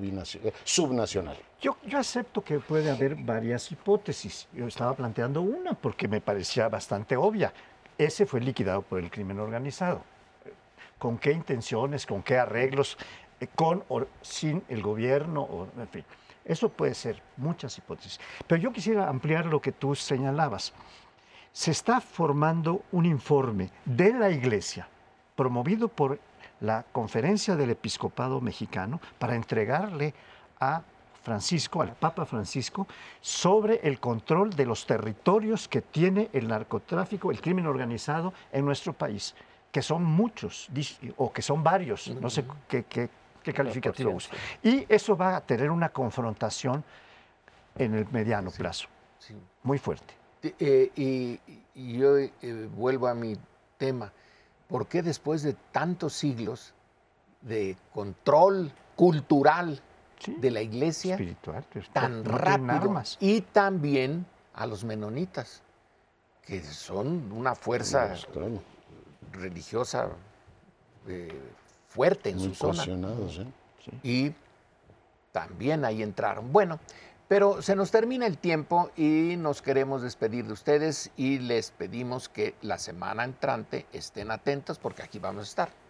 [0.64, 1.36] subnacional.
[1.66, 4.46] Yo, acepto que puede haber varias hipótesis.
[4.52, 7.52] Yo estaba planteando una porque me parecía bastante obvia.
[7.98, 10.04] Ese fue liquidado por el crimen organizado.
[10.96, 12.96] ¿Con qué intenciones, con qué arreglos,
[13.40, 15.66] eh, con o sin el gobierno?
[15.76, 16.04] En fin,
[16.44, 18.20] eso puede ser muchas hipótesis.
[18.46, 20.72] Pero yo quisiera ampliar lo que tú señalabas.
[21.50, 24.88] Se está formando un informe de la Iglesia,
[25.34, 26.20] promovido por
[26.60, 30.14] la Conferencia del Episcopado Mexicano, para entregarle
[30.60, 30.82] a
[31.26, 32.86] Francisco, al Papa Francisco,
[33.20, 38.92] sobre el control de los territorios que tiene el narcotráfico, el crimen organizado en nuestro
[38.92, 39.34] país,
[39.72, 40.68] que son muchos
[41.16, 43.10] o que son varios, no sé qué,
[43.52, 44.36] calificativo usa.
[44.62, 46.84] Y eso va a tener una confrontación
[47.76, 48.86] en el mediano plazo,
[49.64, 50.14] muy fuerte.
[50.44, 51.40] Eh, y,
[51.98, 52.30] yo eh,
[52.76, 53.36] vuelvo a mi
[53.78, 54.12] tema.
[54.68, 56.72] ¿Por qué después de tantos siglos
[57.42, 59.82] de control cultural
[60.26, 63.02] de la iglesia espiritual, tan rápido.
[63.20, 65.62] Y también a los menonitas,
[66.42, 68.14] que son una fuerza
[69.32, 70.08] religiosa
[71.06, 71.28] eh,
[71.88, 72.84] fuerte en su zona.
[72.84, 73.46] ¿eh?
[74.02, 74.32] Y
[75.32, 76.52] también ahí entraron.
[76.52, 76.80] Bueno,
[77.28, 82.28] pero se nos termina el tiempo y nos queremos despedir de ustedes y les pedimos
[82.28, 85.85] que la semana entrante estén atentos porque aquí vamos a estar.